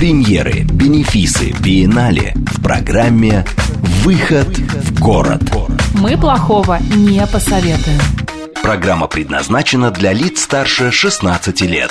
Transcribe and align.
Премьеры, 0.00 0.62
бенефисы, 0.62 1.52
биеннале 1.60 2.32
в 2.34 2.62
программе 2.62 3.44
«Выход 4.02 4.48
в 4.48 4.98
город». 4.98 5.42
Мы 5.92 6.16
плохого 6.16 6.78
не 6.96 7.20
посоветуем. 7.26 8.00
Программа 8.62 9.08
предназначена 9.08 9.90
для 9.90 10.14
лиц 10.14 10.40
старше 10.40 10.90
16 10.90 11.60
лет. 11.60 11.90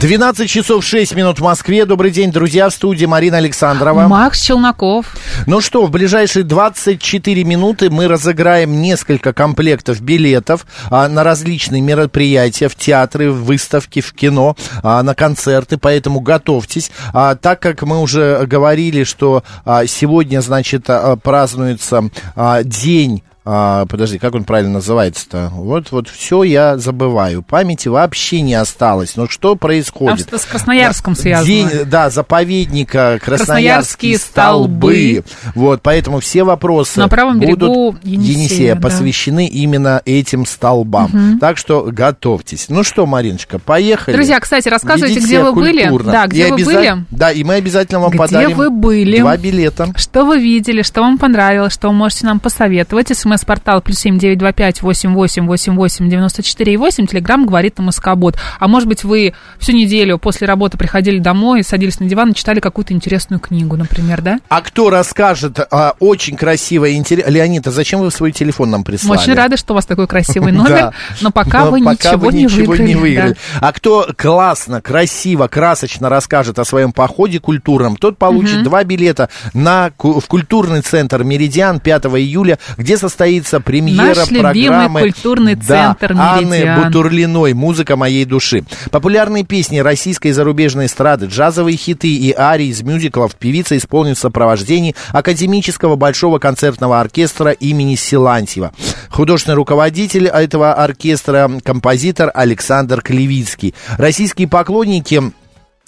12 0.00 0.48
часов 0.48 0.82
6 0.82 1.14
минут 1.14 1.40
в 1.40 1.42
Москве. 1.42 1.84
Добрый 1.84 2.10
день, 2.10 2.32
друзья, 2.32 2.70
в 2.70 2.72
студии 2.72 3.04
Марина 3.04 3.36
Александрова. 3.36 4.08
Макс 4.08 4.40
Челноков. 4.40 5.14
Ну 5.46 5.60
что, 5.60 5.84
в 5.84 5.90
ближайшие 5.90 6.42
24 6.42 7.44
минуты 7.44 7.90
мы 7.90 8.08
разыграем 8.08 8.80
несколько 8.80 9.34
комплектов 9.34 10.00
билетов 10.00 10.64
а, 10.90 11.06
на 11.08 11.22
различные 11.22 11.82
мероприятия, 11.82 12.68
в 12.68 12.76
театры, 12.76 13.30
в 13.30 13.44
выставки, 13.44 14.00
в 14.00 14.12
кино, 14.14 14.56
а, 14.82 15.02
на 15.02 15.14
концерты, 15.14 15.76
поэтому 15.76 16.20
готовьтесь. 16.20 16.90
А, 17.12 17.34
так 17.34 17.60
как 17.60 17.82
мы 17.82 18.00
уже 18.00 18.46
говорили, 18.46 19.04
что 19.04 19.44
а, 19.66 19.86
сегодня, 19.86 20.40
значит, 20.40 20.84
а, 20.88 21.16
празднуется 21.16 22.08
а, 22.34 22.62
день 22.62 23.22
а, 23.52 23.86
подожди, 23.86 24.18
как 24.18 24.34
он 24.36 24.44
правильно 24.44 24.74
называется-то? 24.74 25.48
Вот, 25.52 25.90
вот 25.90 26.08
все 26.08 26.44
я 26.44 26.78
забываю. 26.78 27.42
Памяти 27.42 27.88
вообще 27.88 28.42
не 28.42 28.54
осталось. 28.54 29.16
Но 29.16 29.28
что 29.28 29.56
происходит? 29.56 30.28
Там 30.30 30.38
что 30.38 30.38
с 30.38 30.44
Красноярском 30.48 31.16
связано. 31.16 31.46
День, 31.46 31.68
да, 31.86 32.10
заповедника 32.10 33.18
Красноярские, 33.22 34.16
Красноярские 34.16 34.18
столбы. 34.18 35.22
столбы. 35.22 35.24
Вот, 35.56 35.80
поэтому 35.82 36.20
все 36.20 36.44
вопросы 36.44 37.00
На 37.00 37.08
правом 37.08 37.40
берегу 37.40 37.92
будут 37.92 38.04
Енисея, 38.04 38.74
да. 38.76 38.80
посвящены 38.82 39.46
именно 39.48 40.00
этим 40.04 40.46
столбам. 40.46 41.38
Так 41.40 41.56
что 41.58 41.88
готовьтесь. 41.90 42.66
Ну 42.68 42.84
что, 42.84 43.04
Мариночка, 43.06 43.58
поехали. 43.58 44.14
Друзья, 44.14 44.38
кстати, 44.38 44.68
рассказывайте, 44.68 45.16
Ведите 45.16 45.26
где 45.36 45.42
вы 45.42 45.52
были. 45.52 45.82
культурно. 45.82 46.12
Да, 46.12 46.26
где 46.26 46.46
И 46.46 46.50
вы 46.50 46.56
обяза- 46.56 46.64
были. 46.72 47.04
Да, 47.10 47.32
и 47.32 47.42
мы 47.44 47.54
обязательно 47.54 48.00
вам 48.00 48.10
Где 48.10 48.18
подарим 48.18 48.56
вы 48.56 48.70
были? 48.70 49.18
два 49.20 49.36
билета. 49.36 49.88
Что 49.96 50.24
вы 50.24 50.38
видели, 50.38 50.82
что 50.82 51.00
вам 51.00 51.18
понравилось, 51.18 51.72
что 51.72 51.88
вы 51.88 51.94
можете 51.94 52.26
нам 52.26 52.38
посоветовать. 52.38 53.10
СМС-портал 53.40 53.80
плюс 53.80 53.98
семь 53.98 54.18
девять 54.18 54.38
два 54.38 54.52
пять 54.52 54.82
восемь 54.82 55.14
восемь 55.14 55.46
восемь 55.46 55.74
восемь 55.74 56.08
девяносто 56.08 56.42
четыре 56.42 56.74
и 56.74 56.76
восемь. 56.76 57.06
Телеграмм 57.06 57.46
говорит 57.46 57.78
на 57.78 57.84
Москобот. 57.84 58.36
А 58.58 58.68
может 58.68 58.88
быть, 58.88 59.04
вы 59.04 59.34
всю 59.58 59.72
неделю 59.72 60.18
после 60.18 60.46
работы 60.46 60.76
приходили 60.76 61.18
домой, 61.18 61.64
садились 61.64 62.00
на 62.00 62.06
диван 62.06 62.30
и 62.30 62.34
читали 62.34 62.60
какую-то 62.60 62.92
интересную 62.92 63.40
книгу, 63.40 63.76
например, 63.76 64.22
да? 64.22 64.40
А 64.48 64.60
кто 64.60 64.90
расскажет 64.90 65.58
а, 65.70 65.94
очень 65.98 66.36
красиво 66.36 66.84
и 66.84 66.94
интересно... 66.94 67.30
Леонид, 67.30 67.66
а 67.66 67.70
зачем 67.70 68.00
вы 68.00 68.10
свой 68.10 68.32
телефон 68.32 68.70
нам 68.70 68.80
Мы 68.80 68.84
прислали? 68.84 69.18
очень 69.18 69.34
рады, 69.34 69.56
что 69.56 69.72
у 69.72 69.76
вас 69.76 69.86
такой 69.86 70.06
красивый 70.06 70.52
номер, 70.52 70.94
но 71.20 71.30
пока 71.30 71.66
вы 71.66 71.80
ничего 71.80 72.30
не 72.76 72.96
выиграли. 72.96 73.36
А 73.60 73.72
кто 73.72 74.08
классно, 74.16 74.80
красиво, 74.80 75.48
красочно 75.48 76.08
расскажет 76.08 76.58
о 76.58 76.64
своем 76.64 76.92
походе 76.92 77.40
культурном, 77.40 77.96
тот 77.96 78.18
получит 78.18 78.62
два 78.62 78.84
билета 78.84 79.28
на, 79.54 79.90
в 79.98 80.26
культурный 80.26 80.82
центр 80.82 81.24
«Меридиан» 81.24 81.80
5 81.80 82.04
июля, 82.06 82.58
где 82.76 82.96
состоится 82.96 83.19
премьера 83.60 84.14
Наш 84.14 84.30
любимый 84.30 84.68
программы 84.68 85.00
культурный 85.00 85.54
да, 85.54 85.96
центр 86.00 86.14
Анны 86.16 86.44
«Меридиан». 86.44 86.84
Бутурлиной 86.84 87.52
«Музыка 87.54 87.96
моей 87.96 88.24
души». 88.24 88.64
Популярные 88.90 89.44
песни 89.44 89.78
российской 89.78 90.28
и 90.28 90.32
зарубежной 90.32 90.86
эстрады, 90.86 91.26
джазовые 91.26 91.76
хиты 91.76 92.14
и 92.14 92.34
арии 92.36 92.66
из 92.66 92.82
мюзиклов 92.82 93.34
певица 93.34 93.76
исполнит 93.76 94.16
в 94.16 94.20
сопровождении 94.20 94.94
Академического 95.10 95.96
большого 95.96 96.38
концертного 96.38 97.00
оркестра 97.00 97.50
имени 97.50 97.94
Силантьева. 97.94 98.72
Художественный 99.10 99.56
руководитель 99.56 100.26
этого 100.26 100.72
оркестра, 100.74 101.50
композитор 101.64 102.30
Александр 102.34 103.02
Клевицкий. 103.02 103.74
Российские 103.98 104.48
поклонники 104.48 105.32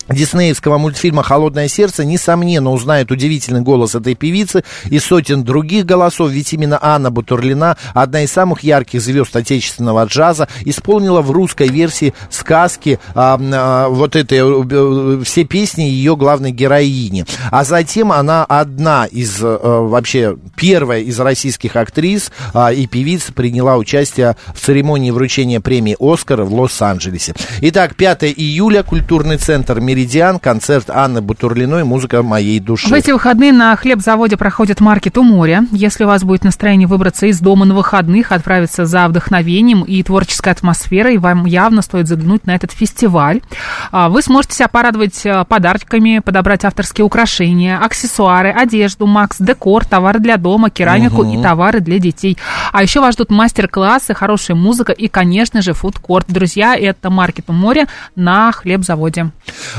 диснеевского 0.08 0.78
мультфильма 0.78 1.22
«Холодное 1.22 1.68
сердце» 1.68 2.04
несомненно 2.04 2.70
узнают 2.70 3.10
удивительный 3.10 3.60
голос 3.60 3.94
этой 3.94 4.14
певицы 4.14 4.64
и 4.86 4.98
сотен 4.98 5.44
других 5.44 5.86
голосов, 5.86 6.30
ведь 6.30 6.52
именно 6.52 6.78
Анна 6.80 7.10
Бутурлина, 7.10 7.76
одна 7.94 8.22
из 8.22 8.32
самых 8.32 8.62
ярких 8.62 9.00
звезд 9.00 9.34
отечественного 9.36 10.04
джаза, 10.04 10.48
исполнила 10.64 11.22
в 11.22 11.30
русской 11.30 11.68
версии 11.68 12.14
сказки 12.30 12.98
а, 13.14 13.38
а, 13.40 13.88
вот 13.88 14.16
этой, 14.16 14.38
э, 14.38 15.24
все 15.24 15.44
песни 15.44 15.82
ее 15.82 16.16
главной 16.16 16.50
героини. 16.50 17.24
А 17.50 17.64
затем 17.64 18.12
она 18.12 18.44
одна 18.44 19.06
из, 19.06 19.42
э, 19.42 19.58
вообще, 19.62 20.36
первая 20.56 21.00
из 21.00 21.18
российских 21.20 21.76
актрис 21.76 22.30
а, 22.54 22.72
и 22.72 22.86
певиц 22.86 23.30
приняла 23.34 23.76
участие 23.76 24.36
в 24.54 24.60
церемонии 24.60 25.10
вручения 25.10 25.60
премии 25.60 25.96
«Оскар» 25.98 26.42
в 26.42 26.54
Лос-Анджелесе. 26.54 27.34
Итак, 27.60 27.94
5 27.96 28.24
июля, 28.24 28.82
культурный 28.82 29.36
центр 29.36 29.80
«Меридиан», 29.92 30.38
концерт 30.38 30.88
Анны 30.88 31.20
Бутурлиной 31.20 31.84
«Музыка 31.84 32.22
моей 32.22 32.60
души». 32.60 32.88
В 32.88 32.94
эти 32.94 33.10
выходные 33.10 33.52
на 33.52 33.76
хлебзаводе 33.76 34.38
проходит 34.38 34.80
маркет 34.80 35.18
у 35.18 35.22
моря. 35.22 35.66
Если 35.70 36.04
у 36.04 36.06
вас 36.06 36.24
будет 36.24 36.44
настроение 36.44 36.88
выбраться 36.88 37.26
из 37.26 37.40
дома 37.40 37.66
на 37.66 37.74
выходных, 37.74 38.32
отправиться 38.32 38.86
за 38.86 39.06
вдохновением 39.06 39.82
и 39.82 40.02
творческой 40.02 40.54
атмосферой, 40.54 41.18
вам 41.18 41.44
явно 41.44 41.82
стоит 41.82 42.08
заглянуть 42.08 42.46
на 42.46 42.54
этот 42.54 42.72
фестиваль. 42.72 43.42
А, 43.90 44.08
Вы 44.08 44.22
сможете 44.22 44.54
себя 44.54 44.68
порадовать 44.68 45.26
а, 45.26 45.44
подарками, 45.44 46.20
подобрать 46.20 46.64
авторские 46.64 47.04
украшения, 47.04 47.78
аксессуары, 47.78 48.50
одежду, 48.50 49.06
Макс, 49.06 49.36
декор, 49.38 49.84
товары 49.84 50.20
для 50.20 50.38
дома, 50.38 50.70
керамику 50.70 51.22
и 51.22 51.42
товары 51.42 51.80
для 51.80 51.98
детей. 51.98 52.38
А 52.72 52.82
еще 52.82 53.00
вас 53.00 53.12
ждут 53.12 53.30
мастер-классы, 53.30 54.14
хорошая 54.14 54.56
музыка 54.56 54.92
и, 54.92 55.08
конечно 55.08 55.60
же, 55.60 55.74
фудкорт. 55.74 56.24
Друзья, 56.28 56.74
это 56.74 57.10
маркет 57.10 57.44
у 57.48 57.52
моря 57.52 57.88
на 58.16 58.52
хлебзаводе. 58.52 59.30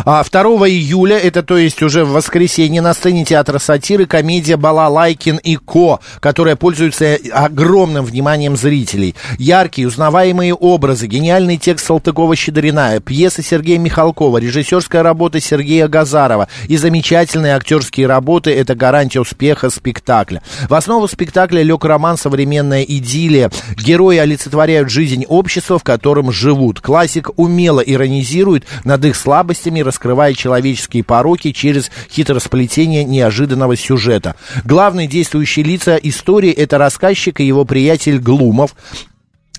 А 0.05 0.23
2 0.23 0.41
июля, 0.67 1.17
это 1.17 1.43
то 1.43 1.57
есть 1.57 1.81
уже 1.81 2.03
в 2.03 2.11
воскресенье, 2.11 2.81
на 2.81 2.93
сцене 2.93 3.23
театра 3.23 3.57
сатиры 3.57 4.05
комедия 4.05 4.57
«Балалайкин 4.57 5.37
и 5.37 5.55
Ко», 5.55 5.99
которая 6.19 6.57
пользуется 6.57 7.17
огромным 7.31 8.03
вниманием 8.03 8.57
зрителей. 8.57 9.15
Яркие, 9.37 9.87
узнаваемые 9.87 10.53
образы, 10.53 11.07
гениальный 11.07 11.57
текст 11.57 11.89
Салтыкова-Щедрина, 11.89 12.99
пьеса 12.99 13.41
Сергея 13.41 13.79
Михалкова, 13.79 14.39
режиссерская 14.39 15.03
работа 15.03 15.39
Сергея 15.39 15.87
Газарова 15.87 16.49
и 16.67 16.75
замечательные 16.75 17.55
актерские 17.55 18.07
работы– 18.07 18.51
это 18.53 18.75
гарантия 18.75 19.21
успеха 19.21 19.69
спектакля. 19.69 20.41
В 20.67 20.73
основу 20.73 21.07
спектакля 21.07 21.61
лег 21.61 21.85
роман 21.85 22.17
«Современная 22.17 22.83
идиллия». 22.83 23.51
Герои 23.77 24.17
олицетворяют 24.17 24.89
жизнь 24.89 25.25
общества, 25.27 25.79
в 25.79 25.83
котором 25.83 26.31
живут. 26.31 26.81
Классик 26.81 27.29
умело 27.37 27.79
иронизирует 27.79 28.65
над 28.83 29.05
их 29.05 29.15
слабостями, 29.15 29.79
раскрывая 29.93 30.33
человеческие 30.33 31.03
пороки 31.03 31.51
через 31.51 31.91
хитросплетение 32.09 33.03
неожиданного 33.03 33.77
сюжета. 33.77 34.35
Главные 34.65 35.07
действующие 35.07 35.63
лица 35.63 35.97
истории– 35.97 36.51
это 36.51 36.79
рассказчик 36.79 37.39
и 37.39 37.45
его 37.45 37.63
приятель 37.63 38.17
Глумов, 38.17 38.75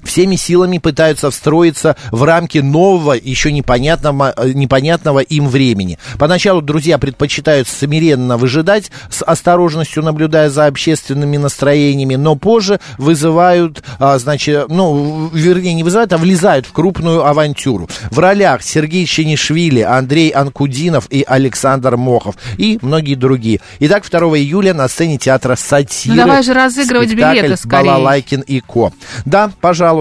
всеми 0.04 0.36
силами 0.36 0.78
пытаются 0.78 1.30
встроиться 1.30 1.96
в 2.10 2.22
рамки 2.22 2.58
нового, 2.58 3.12
еще 3.12 3.52
непонятного, 3.52 4.32
э, 4.36 4.52
непонятного 4.52 5.20
им 5.20 5.48
времени. 5.48 5.98
Поначалу 6.18 6.62
друзья 6.62 6.98
предпочитают 6.98 7.68
смиренно 7.68 8.36
выжидать, 8.36 8.90
с 9.10 9.22
осторожностью 9.22 10.02
наблюдая 10.02 10.50
за 10.50 10.66
общественными 10.66 11.36
настроениями, 11.36 12.14
но 12.16 12.36
позже 12.36 12.80
вызывают, 12.98 13.82
а, 13.98 14.18
значит, 14.18 14.68
ну, 14.68 15.30
вернее, 15.32 15.74
не 15.74 15.82
вызывают, 15.82 16.12
а 16.12 16.18
влезают 16.18 16.66
в 16.66 16.72
крупную 16.72 17.26
авантюру. 17.26 17.88
В 18.10 18.18
ролях 18.18 18.62
Сергей 18.62 19.06
Ченишвили, 19.06 19.80
Андрей 19.80 20.30
Анкудинов 20.30 21.06
и 21.10 21.24
Александр 21.26 21.96
Мохов 21.96 22.36
и 22.58 22.78
многие 22.82 23.14
другие. 23.14 23.60
Итак, 23.80 24.04
2 24.08 24.38
июля 24.38 24.74
на 24.74 24.88
сцене 24.88 25.18
театра 25.18 25.56
«Сатиры» 25.56 26.14
Ну, 26.14 26.22
давай 26.22 26.42
же 26.42 26.52
разыгрывать 26.52 27.12
билеты 27.14 27.56
скорее. 27.56 27.84
«Балалайкин 27.84 28.40
и 28.42 28.60
Ко». 28.60 28.92
Да, 29.24 29.50
пожалуйста. 29.60 29.93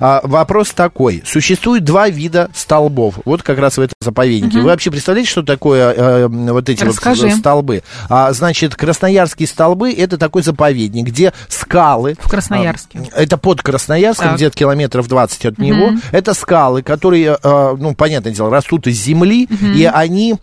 А, 0.00 0.20
вопрос 0.22 0.70
такой. 0.70 1.22
Существует 1.26 1.84
два 1.84 2.08
вида 2.08 2.50
столбов. 2.54 3.18
Вот 3.24 3.42
как 3.42 3.58
раз 3.58 3.76
в 3.76 3.80
этом 3.80 3.94
заповеднике. 4.00 4.58
Вы 4.60 4.66
вообще 4.66 4.90
представляете, 4.90 5.30
что 5.30 5.42
такое 5.42 5.92
э, 5.92 6.28
вот 6.28 6.68
эти 6.68 6.84
Расскажи. 6.84 7.28
вот 7.28 7.36
столбы? 7.38 7.82
А, 8.08 8.32
значит, 8.32 8.74
Красноярские 8.74 9.48
столбы 9.48 9.92
это 9.92 10.18
такой 10.18 10.42
заповедник, 10.42 11.06
где 11.06 11.32
скалы. 11.48 12.16
В 12.20 12.28
Красноярске. 12.28 13.00
а, 13.12 13.22
это 13.22 13.36
под 13.38 13.62
Красноярском, 13.62 14.34
где-то 14.36 14.56
километров 14.56 15.08
20 15.08 15.46
от 15.46 15.58
него. 15.58 15.90
Это 16.12 16.34
скалы, 16.34 16.82
которые, 16.82 17.38
э, 17.42 17.76
ну, 17.78 17.94
понятное 17.94 18.32
дело, 18.32 18.50
растут 18.50 18.86
из 18.86 19.00
земли, 19.00 19.48
и 19.74 19.84
они 19.84 20.36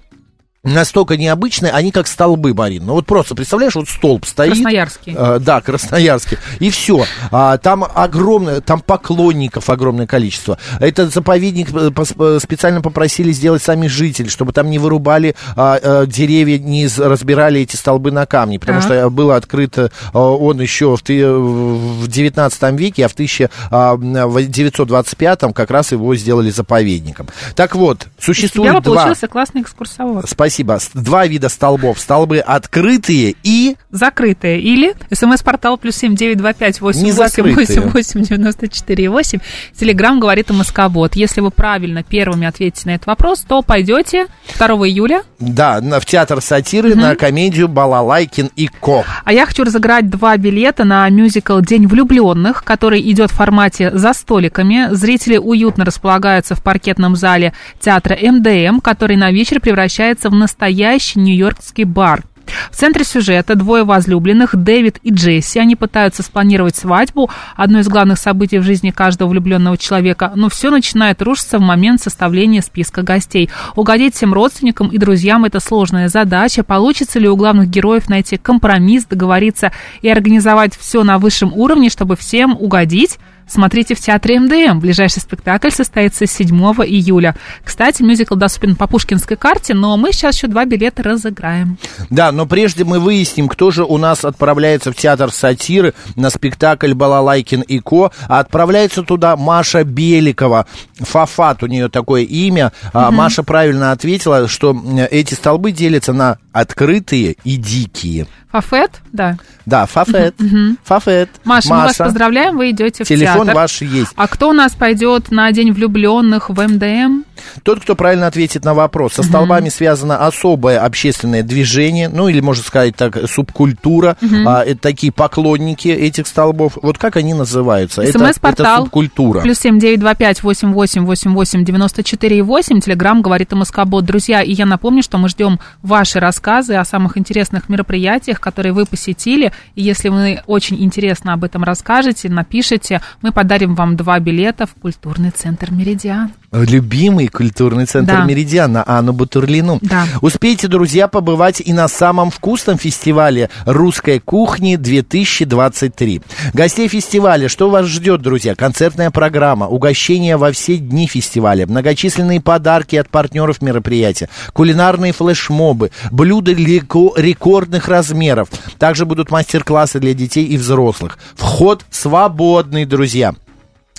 настолько 0.63 1.17
необычные, 1.17 1.73
они 1.73 1.91
как 1.91 2.07
столбы, 2.07 2.53
Марин. 2.53 2.85
Ну 2.85 2.93
вот 2.93 3.05
просто, 3.05 3.35
представляешь, 3.35 3.75
вот 3.75 3.89
столб 3.89 4.25
стоит. 4.25 4.53
Красноярский. 4.53 5.13
Э, 5.17 5.39
да, 5.39 5.59
красноярский. 5.59 6.37
И 6.59 6.69
все. 6.69 7.03
А, 7.31 7.57
там 7.57 7.85
огромное, 7.93 8.61
там 8.61 8.79
поклонников 8.79 9.69
огромное 9.69 10.07
количество. 10.07 10.57
Этот 10.79 11.13
заповедник 11.13 11.67
э, 11.73 11.91
э, 12.17 12.39
специально 12.41 12.79
попросили 12.81 13.33
сделать 13.33 13.61
сами 13.61 13.87
жители, 13.87 14.29
чтобы 14.29 14.53
там 14.53 14.69
не 14.69 14.79
вырубали 14.79 15.35
а, 15.57 15.77
а, 15.83 16.05
деревья, 16.05 16.57
не 16.57 16.83
из- 16.83 16.97
разбирали 16.97 17.59
эти 17.59 17.75
столбы 17.75 18.11
на 18.11 18.25
камни. 18.25 18.57
Потому 18.57 18.79
Так. 18.79 18.87
что 18.89 19.09
было 19.09 19.35
открыто 19.35 19.91
а, 20.13 20.19
он 20.19 20.61
еще 20.61 20.95
в, 20.95 21.01
в 21.01 22.07
19 22.07 22.71
веке, 22.79 23.03
а 23.05 23.09
в 23.09 23.13
1925 23.13 25.39
как 25.53 25.71
раз 25.71 25.91
его 25.91 26.15
сделали 26.15 26.51
заповедником. 26.51 27.27
Так 27.55 27.75
вот, 27.75 27.97
У 27.97 27.99
тебя 28.03 28.11
существует 28.21 28.81
два... 28.83 28.95
получился 28.95 29.27
классный 29.27 29.61
экскурсовод. 29.61 30.29
Спасибо. 30.29 30.52
С- 30.79 30.89
Два 30.93 31.25
вида 31.27 31.49
столбов. 31.49 31.99
Столбы 31.99 32.39
открытые 32.39 33.35
и... 33.43 33.75
Закрытые. 33.91 34.59
Или 34.61 34.93
смс-портал 35.11 35.77
плюс 35.77 35.95
семь 35.95 36.15
девять 36.15 36.37
два 36.37 36.53
пять 36.53 36.81
восемь 36.81 37.11
восемь 37.11 37.53
восемь 37.53 37.89
восемь 37.89 38.21
девяносто 38.21 38.67
четыре 38.67 39.09
восемь. 39.09 39.39
Телеграмм 39.79 40.19
говорит 40.19 40.51
о 40.51 40.53
Москобот. 40.53 41.15
Если 41.15 41.41
вы 41.41 41.51
правильно 41.51 42.03
первыми 42.03 42.47
ответите 42.47 42.83
на 42.89 42.95
этот 42.95 43.07
вопрос, 43.07 43.39
то 43.47 43.61
пойдете 43.61 44.27
2 44.57 44.67
июля. 44.87 45.23
Да, 45.39 45.79
в 45.81 46.05
театр 46.05 46.41
сатиры 46.41 46.95
на 46.95 47.15
комедию 47.15 47.67
Балалайкин 47.67 48.51
и 48.55 48.67
Ко. 48.67 49.03
А 49.23 49.33
я 49.33 49.45
хочу 49.45 49.63
разыграть 49.63 50.09
два 50.09 50.37
билета 50.37 50.83
на 50.83 51.07
мюзикл 51.09 51.59
«День 51.59 51.87
влюбленных», 51.87 52.63
который 52.63 53.01
идет 53.11 53.31
в 53.31 53.35
формате 53.35 53.91
«За 53.93 54.13
столиками». 54.13 54.87
Зрители 54.91 55.37
уютно 55.37 55.85
располагаются 55.85 56.55
в 56.55 56.63
паркетном 56.63 57.15
зале 57.15 57.53
театра 57.79 58.17
МДМ, 58.21 58.79
который 58.79 59.17
на 59.17 59.31
вечер 59.31 59.59
превращается 59.59 60.29
в 60.29 60.33
настоящий 60.43 61.19
нью-йоркский 61.19 61.85
бар. 61.85 62.23
В 62.71 62.75
центре 62.75 63.05
сюжета 63.05 63.55
двое 63.55 63.83
возлюбленных, 63.83 64.55
Дэвид 64.55 64.99
и 65.01 65.11
Джесси. 65.11 65.59
Они 65.59 65.75
пытаются 65.75 66.23
спланировать 66.23 66.75
свадьбу, 66.75 67.29
одно 67.55 67.79
из 67.79 67.87
главных 67.87 68.19
событий 68.19 68.59
в 68.59 68.63
жизни 68.63 68.91
каждого 68.91 69.29
влюбленного 69.29 69.77
человека. 69.77 70.33
Но 70.35 70.49
все 70.49 70.69
начинает 70.69 71.21
рушиться 71.21 71.57
в 71.57 71.61
момент 71.61 72.01
составления 72.01 72.61
списка 72.61 73.01
гостей. 73.01 73.49
Угодить 73.75 74.15
всем 74.15 74.33
родственникам 74.33 74.89
и 74.89 74.97
друзьям– 74.97 75.45
это 75.45 75.59
сложная 75.59 76.09
задача. 76.09 76.63
Получится 76.63 77.17
ли 77.17 77.29
у 77.29 77.35
главных 77.37 77.69
героев 77.69 78.09
найти 78.09 78.37
компромисс, 78.37 79.05
договориться 79.05 79.71
и 80.01 80.09
организовать 80.09 80.77
все 80.77 81.03
на 81.03 81.19
высшем 81.19 81.53
уровне, 81.53 81.89
чтобы 81.89 82.15
всем 82.17 82.57
угодить? 82.59 83.19
Смотрите 83.47 83.95
в 83.95 83.99
театре 83.99 84.39
МДМ. 84.39 84.79
Ближайший 84.79 85.19
спектакль 85.19 85.69
состоится 85.69 86.25
7 86.25 86.49
июля. 86.85 87.35
Кстати, 87.63 88.01
мюзикл 88.01 88.35
доступен 88.35 88.75
по 88.75 88.87
пушкинской 88.87 89.37
карте, 89.37 89.73
но 89.73 89.97
мы 89.97 90.11
сейчас 90.13 90.35
еще 90.35 90.47
два 90.47 90.65
билета 90.65 91.03
разыграем. 91.03 91.77
Да, 92.09 92.31
но 92.31 92.45
прежде 92.45 92.83
мы 92.83 92.99
выясним, 92.99 93.47
кто 93.47 93.71
же 93.71 93.83
у 93.83 93.97
нас 93.97 94.25
отправляется 94.25 94.91
в 94.91 94.95
театр 94.95 95.31
сатиры 95.31 95.93
на 96.15 96.29
спектакль 96.29 96.93
Балалайкин 96.93 97.61
и 97.61 97.79
Ко. 97.79 98.11
А 98.27 98.39
отправляется 98.39 99.03
туда 99.03 99.35
Маша 99.35 99.83
Беликова. 99.83 100.65
Фафат 100.99 101.63
у 101.63 101.67
нее 101.67 101.89
такое 101.89 102.23
имя. 102.23 102.71
А 102.93 103.11
Маша 103.11 103.43
правильно 103.43 103.91
ответила, 103.91 104.47
что 104.47 104.75
эти 105.11 105.33
столбы 105.33 105.71
делятся 105.71 106.13
на 106.13 106.37
открытые 106.53 107.35
и 107.43 107.57
дикие. 107.57 108.27
Фафет? 108.51 109.01
Да. 109.11 109.37
Да, 109.65 109.87
Фафет. 109.87 110.35
Фафет. 110.83 111.29
Маша, 111.43 111.69
мы 111.69 111.75
вас 111.77 111.97
поздравляем, 111.97 112.55
вы 112.55 112.69
идете 112.69 113.03
в 113.03 113.07
Телефон 113.07 113.47
театр. 113.47 113.55
ваш 113.55 113.81
есть. 113.81 114.11
А 114.15 114.27
кто 114.27 114.49
у 114.49 114.53
нас 114.53 114.73
пойдет 114.73 115.31
на 115.31 115.51
День 115.51 115.71
влюбленных 115.71 116.51
в 116.51 116.61
МДМ? 116.61 117.23
Тот, 117.63 117.79
кто 117.81 117.95
правильно 117.95 118.27
ответит 118.27 118.63
на 118.63 118.75
вопрос. 118.75 119.13
Со 119.13 119.23
столбами 119.23 119.69
связано 119.69 120.25
особое 120.25 120.79
общественное 120.79 121.41
движение, 121.41 122.09
ну 122.09 122.27
или, 122.27 122.41
можно 122.41 122.63
сказать 122.63 122.95
так, 122.95 123.27
субкультура. 123.27 124.17
А, 124.45 124.61
это 124.61 124.79
такие 124.79 125.11
поклонники 125.11 125.87
этих 125.87 126.27
столбов. 126.27 126.77
Вот 126.81 126.99
как 126.99 127.15
они 127.15 127.33
называются? 127.33 128.03
Это, 128.03 128.19
это 128.19 128.33
СМС-портал 128.33 128.83
субкультура. 128.83 129.41
Плюс 129.41 129.57
семь 129.57 129.79
девять 129.79 129.99
два 129.99 130.13
пять 130.13 130.43
восемь 130.43 130.73
восемь 130.73 131.05
восемь 131.05 131.33
восемь 131.33 131.65
девяносто 131.65 132.03
четыре 132.03 132.43
восемь. 132.43 132.79
Телеграмм 132.79 133.23
говорит 133.23 133.51
о 133.51 133.55
Москобот. 133.55 134.05
Друзья, 134.05 134.43
и 134.43 134.53
я 134.53 134.67
напомню, 134.67 135.01
что 135.01 135.17
мы 135.17 135.27
ждем 135.27 135.59
ваши 135.81 136.19
рассказы 136.19 136.42
о 136.47 136.85
самых 136.85 137.17
интересных 137.17 137.69
мероприятиях, 137.69 138.39
которые 138.39 138.73
вы 138.73 138.85
посетили. 138.85 139.51
И 139.75 139.81
если 139.81 140.09
вы 140.09 140.41
очень 140.45 140.83
интересно 140.83 141.33
об 141.33 141.43
этом 141.43 141.63
расскажете, 141.63 142.29
напишите, 142.29 143.01
мы 143.21 143.31
подарим 143.31 143.75
вам 143.75 143.95
два 143.95 144.19
билета 144.19 144.65
в 144.65 144.73
культурный 144.75 145.31
центр 145.31 145.71
Меридиан. 145.71 146.31
Любимый 146.53 147.27
культурный 147.29 147.85
центр 147.85 148.13
Да. 148.13 148.25
Меридиан 148.25 148.71
на 148.71 148.83
Анну 148.85 149.11
Бутурлину. 149.11 149.79
Да. 149.81 150.05
Успейте, 150.21 150.67
друзья, 150.67 151.07
побывать 151.07 151.61
и 151.65 151.73
на 151.73 151.87
самом 151.87 152.29
вкусном 152.29 152.77
фестивале 152.77 153.49
русской 153.65 154.19
кухни 154.19 154.75
2023. 154.75 156.21
Гостей 156.53 156.87
фестиваля, 156.87 157.49
что 157.49 157.71
вас 157.71 157.87
ждет, 157.87 158.21
друзья? 158.21 158.53
Концертная 158.53 159.09
программа, 159.09 159.67
угощения 159.67 160.37
во 160.37 160.51
все 160.51 160.77
дни 160.77 161.07
фестиваля, 161.07 161.65
многочисленные 161.65 162.39
подарки 162.39 162.97
от 162.97 163.09
партнеров 163.09 163.63
мероприятия, 163.63 164.29
кулинарные 164.53 165.11
флешмобы, 165.11 165.89
блюда 166.11 166.51
рекордных 166.53 167.87
размеров. 167.87 168.49
Также 168.77 169.07
будут 169.07 169.31
мастер-классы 169.31 169.99
для 169.99 170.13
детей 170.13 170.45
и 170.45 170.57
взрослых. 170.57 171.17
Вход 171.35 171.83
свободный, 171.89 172.85
друзья. 172.85 173.33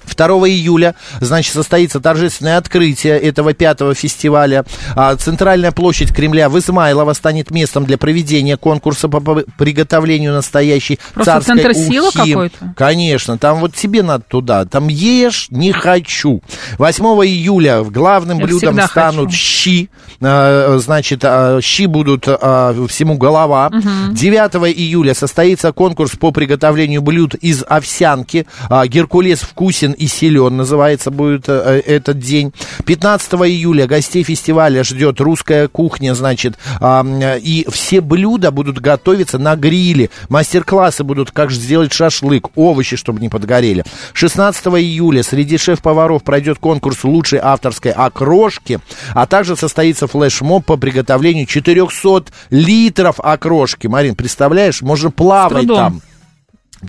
2 0.07 0.27
июля, 0.49 0.95
значит, 1.21 1.55
состоится 1.55 2.01
торжественное 2.01 2.59
открытие 2.59 3.19
этого 3.19 3.53
пятого 3.55 3.95
фестиваля. 3.95 4.65
А, 4.97 5.15
Центральная 5.17 5.73
площадь 5.73 6.13
Кремля 6.15 6.49
в 6.49 6.59
Измайлово 6.59 7.13
станет 7.13 7.51
местом 7.51 7.85
для 7.85 7.99
проведения 7.99 8.57
конкурса 8.57 9.09
по 9.09 9.21
приготовлению 9.21 10.33
настоящей 10.33 10.99
Просто 11.13 11.33
царской 11.35 11.57
центр 11.57 11.75
силы 11.75 12.09
ухи. 12.09 12.33
какой-то? 12.33 12.75
Конечно, 12.77 13.39
там 13.39 13.59
вот 13.61 13.75
тебе 13.75 14.03
надо 14.03 14.25
туда, 14.29 14.65
там 14.65 14.89
ешь, 14.89 15.47
не 15.51 15.73
хочу. 15.73 16.43
8 16.79 17.05
июля 17.27 17.83
главным 17.83 18.39
Я 18.39 18.45
блюдом 18.47 18.81
станут 18.83 19.27
хочу. 19.27 19.37
щи, 19.37 19.91
э, 20.21 20.79
значит, 20.83 21.21
э, 21.23 21.61
щи 21.63 21.87
будут 21.87 22.25
всему 22.25 23.17
голова. 23.17 23.71
9 24.13 24.73
июля 24.73 25.15
состоится 25.15 25.73
конкурс 25.73 26.13
по 26.13 26.31
приготовлению 26.31 27.03
блюд 27.03 27.35
из 27.35 27.65
овсянки. 27.67 28.47
А, 28.69 28.87
Геркулес 28.87 29.41
вкусен 29.41 29.94
и 29.97 30.07
силен 30.07 30.57
называется 30.57 31.11
будет 31.11 31.49
э, 31.49 31.83
этот 31.87 32.19
день. 32.19 32.53
15 32.85 33.33
июля 33.35 33.87
гостей 33.87 34.23
фестиваля 34.23 34.85
ждет 34.85 35.21
русская 35.21 35.69
кухня, 35.69 36.15
значит, 36.15 36.55
м, 36.81 37.21
и 37.23 37.67
все 37.71 38.01
блюда 38.01 38.51
будут 38.51 38.81
готовиться 38.81 39.39
на 39.39 39.57
гриле. 39.57 40.11
Мастер-классы 40.29 41.05
будут, 41.05 41.31
как 41.31 41.51
же 41.51 41.61
сделать 41.61 41.93
шашлык, 41.93 42.49
овощи, 42.57 42.97
чтобы 42.97 43.21
не 43.21 43.29
подгорели. 43.29 43.85
16 44.13 44.67
июля 44.81 45.23
среди 45.23 45.59
шеф-поваров 45.59 46.23
пройдет 46.23 46.59
конкурс 46.59 47.05
лучшей 47.05 47.39
авторской 47.43 47.93
окрошки, 47.93 48.81
а 49.15 49.27
также 49.27 49.57
состоится 49.57 50.07
флешмоб 50.07 50.65
по 50.65 50.77
приготовлению 50.77 51.47
400 51.47 52.27
литров 52.51 53.21
окрошки. 53.21 53.87
Марин, 53.87 54.15
представляешь, 54.15 54.83
можно 54.83 55.11
плавать 55.11 55.67
там. 55.77 56.03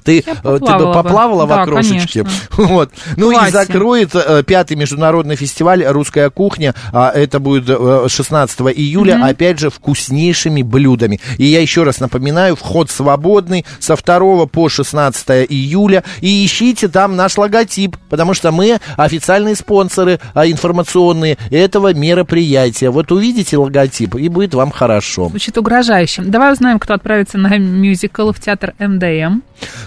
Ты, 0.04 0.24
Я 0.25 0.34
э, 0.34 0.36
ты 0.36 0.42
поплавала 0.60 0.78
бы 0.80 0.86
бы. 0.86 0.94
поплавала 0.94 1.46
в 1.46 1.50
Да, 1.50 1.62
окрошечке? 1.64 2.24
конечно. 2.24 2.46
Вот. 2.66 2.92
Ну 3.18 3.32
и 3.32 3.36
Классе. 3.36 3.52
закроет 3.52 4.16
э, 4.16 4.44
пятый 4.44 4.75
международный 4.78 5.36
фестиваль 5.36 5.84
«Русская 5.86 6.30
кухня». 6.30 6.74
А, 6.92 7.10
это 7.12 7.40
будет 7.40 7.66
э, 7.70 8.06
16 8.08 8.60
июля, 8.75 9.24
опять 9.24 9.60
же, 9.60 9.70
вкуснейшими 9.70 10.62
блюдами. 10.62 11.20
И 11.38 11.46
я 11.46 11.62
еще 11.62 11.84
раз 11.84 12.00
напоминаю, 12.00 12.56
вход 12.56 12.90
свободный 12.90 13.66
со 13.80 13.96
2 13.96 14.46
по 14.48 14.70
16 14.70 15.30
июля. 15.50 16.04
И 16.22 16.46
ищите 16.46 16.88
там 16.88 17.16
наш 17.16 17.38
логотип, 17.38 17.98
потому 18.10 18.34
что 18.34 18.52
мы 18.52 18.80
официальные 18.98 19.56
спонсоры 19.56 20.20
а, 20.34 20.48
информационные 20.48 21.38
этого 21.52 21.94
мероприятия. 21.94 22.90
Вот 22.90 23.12
увидите 23.12 23.58
логотип, 23.58 24.16
и 24.16 24.28
будет 24.30 24.54
вам 24.54 24.72
хорошо. 24.72 25.30
Звучит 25.30 25.58
угрожающе. 25.58 26.24
Давай 26.24 26.54
узнаем, 26.54 26.80
кто 26.80 26.94
отправится 26.94 27.38
на 27.38 27.58
мюзикл 27.58 28.32
в 28.32 28.40
театр 28.40 28.74
МДМ. 28.80 29.42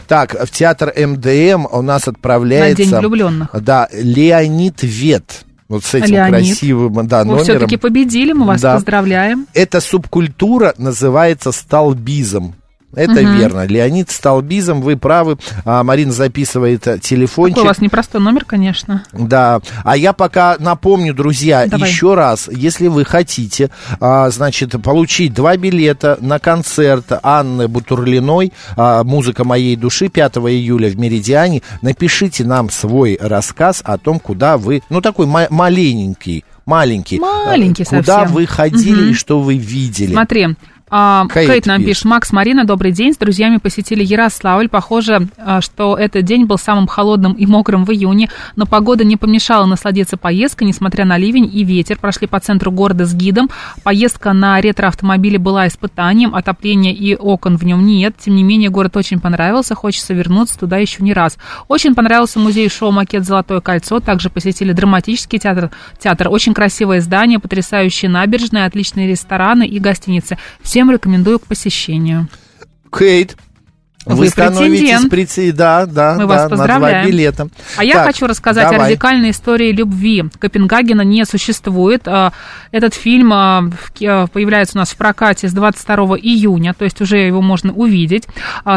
Так, 0.06 0.34
в 0.46 0.50
театр 0.50 0.92
МДМ 0.96 1.66
у 1.70 1.82
нас 1.82 2.08
отправляется... 2.08 2.82
На 2.82 2.90
День 2.90 2.98
влюбленных. 2.98 3.48
Да, 3.60 3.88
Леонид 3.92 4.82
Вет. 4.82 5.44
Вот 5.68 5.84
с 5.84 5.94
этим 5.94 6.14
Леонид. 6.14 6.46
красивым 6.48 7.06
да, 7.06 7.18
Вы 7.20 7.24
номером. 7.26 7.44
все-таки 7.44 7.76
победили, 7.76 8.32
мы 8.32 8.46
вас 8.46 8.60
Да. 8.60 8.74
поздравляем. 8.74 9.46
Эта 9.52 9.80
субкультура 9.80 10.74
называется 10.78 11.52
столбизм. 11.52 12.54
Это 12.94 13.20
верно. 13.20 13.66
Леонид 13.66 14.10
Столбизм, 14.10 14.80
вы 14.80 14.96
правы. 14.96 15.36
А, 15.64 15.84
Марина 15.84 16.10
записывает 16.10 16.82
телефончик. 17.02 17.56
Какой 17.56 17.66
у 17.66 17.68
вас 17.68 17.80
непростой 17.80 18.20
номер, 18.20 18.44
конечно. 18.46 19.04
Да, 19.12 19.60
а 19.84 19.96
я 19.96 20.12
пока 20.14 20.56
напомню, 20.58 21.12
друзья, 21.14 21.66
Давай. 21.66 21.88
еще 21.88 22.14
раз, 22.14 22.48
если 22.50 22.88
вы 22.88 23.04
хотите, 23.04 23.70
а, 24.00 24.30
значит, 24.30 24.80
получить 24.82 25.34
два 25.34 25.56
билета 25.58 26.16
на 26.20 26.38
концерт 26.38 27.12
Анны 27.22 27.68
Бутурлиной 27.68 28.52
а, 28.76 29.04
«Музыка 29.04 29.44
моей 29.44 29.76
души» 29.76 30.08
5 30.08 30.36
июля 30.38 30.88
в 30.88 30.98
Меридиане, 30.98 31.62
напишите 31.82 32.44
нам 32.44 32.70
свой 32.70 33.18
рассказ 33.20 33.82
о 33.84 33.98
том, 33.98 34.18
куда 34.18 34.56
вы, 34.56 34.82
ну, 34.88 35.00
такой 35.02 35.26
ма- 35.26 35.48
маленький, 35.50 36.44
маленький. 36.64 37.18
Маленький 37.20 37.82
Э, 37.82 37.86
Куда 37.86 38.20
совсем. 38.20 38.34
вы 38.34 38.46
ходили 38.46 39.00
Мгм. 39.02 39.10
и 39.10 39.14
что 39.14 39.40
вы 39.40 39.56
видели? 39.56 40.12
Смотри, 40.12 40.48
а, 40.90 41.26
Кейт 41.32 41.48
Кейт, 41.48 41.66
нам 41.66 41.78
пишет. 41.78 41.88
пишет. 41.88 42.04
Макс, 42.06 42.32
Марина, 42.32 42.64
добрый 42.64 42.92
день. 42.92 43.12
С 43.12 43.16
друзьями 43.16 43.58
посетили 43.58 44.04
Ярославль. 44.04 44.68
Похоже, 44.68 45.28
а, 45.36 45.60
что 45.60 45.96
этот 45.96 46.24
день 46.24 46.46
был 46.46 46.58
самым 46.58 46.86
холодным 46.86 47.32
и 47.32 47.46
мокрым 47.46 47.84
в 47.84 47.92
июне, 47.92 48.30
но 48.56 48.66
погода 48.66 49.04
не 49.04 49.16
помешала 49.16 49.66
насладиться 49.66 50.16
поездкой, 50.16 50.66
несмотря 50.68 51.04
на 51.04 51.18
ливень 51.18 51.50
и 51.52 51.64
ветер. 51.64 51.98
Прошли 51.98 52.26
по 52.26 52.40
центру 52.40 52.70
города 52.70 53.04
с 53.04 53.14
гидом. 53.14 53.50
Поездка 53.82 54.32
на 54.32 54.60
ретро-автомобиле 54.60 55.38
была 55.38 55.66
испытанием, 55.66 56.34
отопления 56.34 56.92
и 56.92 57.14
окон 57.14 57.56
в 57.56 57.64
нем 57.64 57.84
нет. 57.84 58.14
Тем 58.18 58.36
не 58.36 58.42
менее, 58.42 58.70
город 58.70 58.96
очень 58.96 59.20
понравился, 59.20 59.74
хочется 59.74 60.14
вернуться 60.14 60.58
туда 60.58 60.78
еще 60.78 61.02
не 61.02 61.12
раз. 61.12 61.38
Очень 61.68 61.94
понравился 61.94 62.38
музей 62.38 62.68
шоу 62.68 62.90
«Макет 62.92 63.24
Золотое 63.24 63.60
кольцо». 63.60 64.00
Также 64.00 64.30
посетили 64.30 64.72
драматический 64.72 65.38
театр. 65.38 65.70
театр. 65.98 66.28
Очень 66.30 66.54
красивое 66.54 67.00
здание, 67.00 67.38
потрясающие 67.38 68.10
набережные, 68.10 68.64
отличные 68.64 69.08
рестораны 69.08 69.66
и 69.66 69.78
гостиницы. 69.78 70.38
Всем 70.78 70.92
рекомендую 70.92 71.40
к 71.40 71.46
посещению. 71.48 72.28
Кейт, 72.96 73.36
вы, 74.08 74.16
Вы 74.24 74.28
становитесь 74.28 75.06
претендент. 75.08 75.56
Да, 75.56 75.86
да, 75.86 76.12
Мы 76.14 76.20
да, 76.20 76.26
вас 76.26 76.42
на 76.42 76.48
два 76.48 76.56
поздравляем. 76.56 77.06
билета. 77.06 77.48
А 77.76 77.84
я 77.84 77.94
Так, 77.94 78.06
хочу 78.06 78.26
рассказать 78.26 78.66
о 78.66 78.70
давай. 78.72 78.88
радикальной 78.90 79.30
истории 79.30 79.72
любви. 79.72 80.24
Копенгагена 80.38 81.02
не 81.02 81.24
существует. 81.24 82.02
А, 82.06 82.32
Этот 82.70 82.94
фильм 82.94 83.32
а, 83.32 83.64
а, 84.04 84.26
появляется 84.26 84.76
у 84.76 84.80
нас 84.80 84.90
в 84.90 84.96
прокате 84.96 85.48
с 85.48 85.52
22 85.52 86.16
июня, 86.18 86.74
то 86.74 86.84
есть 86.84 87.00
уже 87.00 87.18
его 87.18 87.40
можно 87.40 87.72
увидеть. 87.72 88.24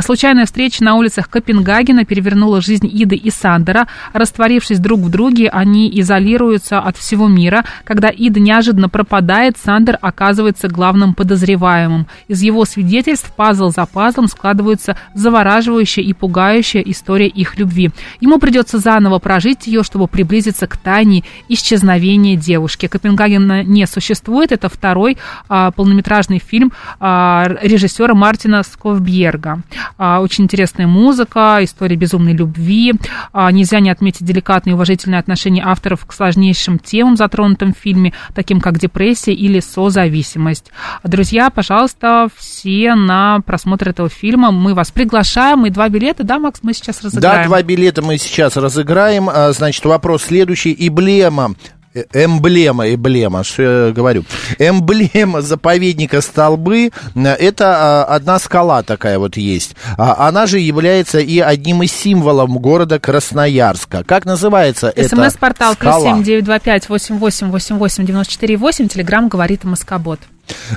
Случайная 0.01 0.45
встреча 0.45 0.83
на 0.83 0.95
улицах 0.95 1.29
Копенгагена 1.29 2.05
перевернула 2.05 2.61
жизнь 2.61 2.89
Иды 2.91 3.15
и 3.15 3.29
Сандера. 3.29 3.87
Растворившись 4.13 4.79
друг 4.79 5.01
в 5.01 5.09
друге, 5.09 5.49
они 5.49 5.89
изолируются 5.99 6.79
от 6.79 6.97
всего 6.97 7.27
мира. 7.27 7.65
Когда 7.83 8.09
Ида 8.09 8.39
неожиданно 8.39 8.89
пропадает, 8.89 9.57
Сандер 9.63 9.97
оказывается 10.01 10.67
главным 10.67 11.13
подозреваемым. 11.13 12.07
Из 12.27 12.41
его 12.41 12.65
свидетельств 12.65 13.31
пазл 13.35 13.69
за 13.69 13.85
пазлом 13.85 14.27
складываются 14.27 14.95
завораживающая 15.21 16.03
и 16.03 16.13
пугающая 16.13 16.81
история 16.81 17.27
их 17.27 17.57
любви. 17.57 17.91
Ему 18.19 18.39
придется 18.39 18.79
заново 18.79 19.19
прожить 19.19 19.67
ее, 19.67 19.83
чтобы 19.83 20.07
приблизиться 20.07 20.67
к 20.67 20.75
тайне 20.77 21.23
исчезновения 21.47 22.35
девушки. 22.35 22.87
Копенгагена 22.87 23.63
не 23.63 23.85
существует. 23.87 24.51
Это 24.51 24.67
второй 24.67 25.17
а, 25.47 25.71
полнометражный 25.71 26.39
фильм 26.39 26.73
а, 26.99 27.47
режиссера 27.61 28.13
Мартина 28.13 28.63
Сковбьерга. 28.63 29.61
А, 29.97 30.19
очень 30.19 30.45
интересная 30.45 30.87
музыка, 30.87 31.59
история 31.61 31.95
безумной 31.95 32.33
любви. 32.33 32.93
А, 33.31 33.51
нельзя 33.51 33.79
не 33.79 33.89
отметить 33.89 34.25
деликатные 34.25 34.71
и 34.71 34.75
уважительные 34.75 35.19
отношения 35.19 35.63
авторов 35.63 36.05
к 36.05 36.13
сложнейшим 36.13 36.79
темам, 36.79 37.15
затронутым 37.15 37.73
в 37.73 37.77
фильме, 37.77 38.13
таким 38.33 38.59
как 38.59 38.79
депрессия 38.79 39.33
или 39.33 39.59
созависимость. 39.59 40.71
Друзья, 41.03 41.49
пожалуйста, 41.49 42.27
все 42.35 42.95
на 42.95 43.39
просмотр 43.45 43.89
этого 43.89 44.09
фильма. 44.09 44.51
Мы 44.51 44.73
вас 44.73 44.91
приглашаем. 44.91 45.10
И 45.65 45.69
два 45.69 45.89
билета, 45.89 46.23
да, 46.23 46.39
Макс, 46.39 46.59
мы 46.63 46.73
сейчас 46.73 47.01
разыграем. 47.01 47.41
Да, 47.43 47.47
два 47.47 47.61
билета 47.61 48.01
мы 48.01 48.17
сейчас 48.17 48.57
разыграем. 48.57 49.29
А, 49.29 49.51
Значит, 49.51 49.83
вопрос 49.85 50.23
следующий. 50.23 50.75
Эмблема. 50.77 51.55
э, 51.93 52.03
Эмблема, 52.13 52.89
эмблема, 52.93 53.43
что 53.43 53.87
я 53.87 53.91
говорю. 53.91 54.23
Эмблема 54.59 55.41
заповедника 55.41 56.21
столбы, 56.21 56.91
э, 57.15 57.21
это 57.21 58.05
а, 58.05 58.15
одна 58.15 58.39
скала 58.39 58.83
такая 58.83 59.19
вот 59.19 59.37
есть. 59.37 59.75
А, 59.97 60.27
Она 60.27 60.47
же 60.47 60.59
является 60.59 61.19
и 61.19 61.39
одним 61.39 61.83
из 61.83 61.91
символов 61.91 62.49
города 62.49 62.99
Красноярска. 62.99 64.03
Как 64.03 64.25
называется 64.25 64.91
эта 64.95 65.15
СМС-портал 65.15 65.75
плюс 65.75 66.01
семь 66.01 66.23
девять 66.23 66.45
два 66.45 66.59
пять 66.59 66.87
восемь 66.89 67.17
восемь 67.17 67.49
восемь 67.49 67.77
восемь 67.77 68.05
девяносто 68.05 68.33
четыре 68.33 68.57
восемь. 68.57 68.87
Телеграмм 68.87 69.27
говорит 69.27 69.63
Москобот. 69.63 70.19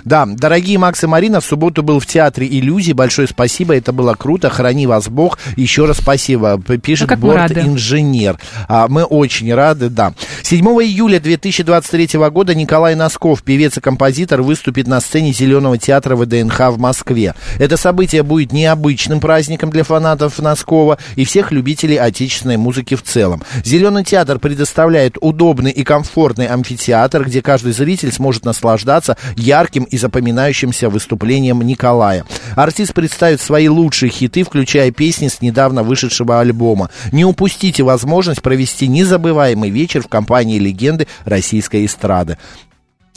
Да, 0.04 0.26
дорогие 0.26 0.78
Макс 0.78 1.02
и 1.02 1.06
Марина, 1.06 1.40
в 1.40 1.44
субботу 1.44 1.82
был 1.82 2.00
в 2.00 2.06
Театре 2.06 2.46
иллюзий. 2.48 2.92
Большое 2.92 3.28
спасибо, 3.28 3.74
это 3.74 3.92
было 3.92 4.14
круто. 4.14 4.50
Храни 4.50 4.86
вас 4.86 5.08
Бог. 5.08 5.38
Еще 5.56 5.84
раз 5.86 5.98
спасибо. 5.98 6.60
Пишет 6.60 7.10
Ну, 7.20 7.32
рады. 7.32 7.54
борт-инженер. 7.54 8.38
А, 8.68 8.88
мы 8.88 9.04
очень 9.04 9.52
рады, 9.54 9.88
да. 9.88 10.14
7 10.42 10.64
июля 10.82 11.20
2023 11.20 12.18
года 12.30 12.54
Николай 12.54 12.94
Носков, 12.94 13.42
певец 13.42 13.76
и 13.76 13.80
композитор, 13.80 14.42
выступит 14.42 14.86
на 14.86 15.00
сцене 15.00 15.32
Зеленого 15.32 15.78
театра 15.78 16.16
ВДНХ 16.16 16.58
в 16.70 16.78
Москве. 16.78 17.34
Это 17.58 17.76
событие 17.76 18.22
будет 18.22 18.52
необычным 18.52 19.20
праздником 19.20 19.70
для 19.70 19.84
фанатов 19.84 20.38
Носкова 20.38 20.98
и 21.16 21.24
всех 21.24 21.52
любителей 21.52 21.96
отечественной 21.96 22.56
музыки 22.56 22.94
в 22.94 23.02
целом. 23.02 23.42
Зеленый 23.64 24.04
театр 24.04 24.38
предоставляет 24.38 25.16
удобный 25.20 25.70
и 25.70 25.84
комфортный 25.84 26.46
амфитеатр, 26.46 27.24
где 27.24 27.42
каждый 27.42 27.72
зритель 27.72 28.12
сможет 28.12 28.44
наслаждаться 28.44 29.16
ярким 29.36 29.63
и 29.72 29.96
запоминающимся 29.96 30.88
выступлением 30.88 31.62
Николая. 31.62 32.24
Артист 32.56 32.94
представит 32.94 33.40
свои 33.40 33.68
лучшие 33.68 34.10
хиты, 34.10 34.44
включая 34.44 34.90
песни 34.90 35.28
с 35.28 35.40
недавно 35.40 35.82
вышедшего 35.82 36.40
альбома. 36.40 36.90
Не 37.12 37.24
упустите 37.24 37.82
возможность 37.82 38.42
провести 38.42 38.86
незабываемый 38.88 39.70
вечер 39.70 40.02
в 40.02 40.08
компании 40.08 40.58
легенды 40.58 41.06
российской 41.24 41.86
эстрады. 41.86 42.38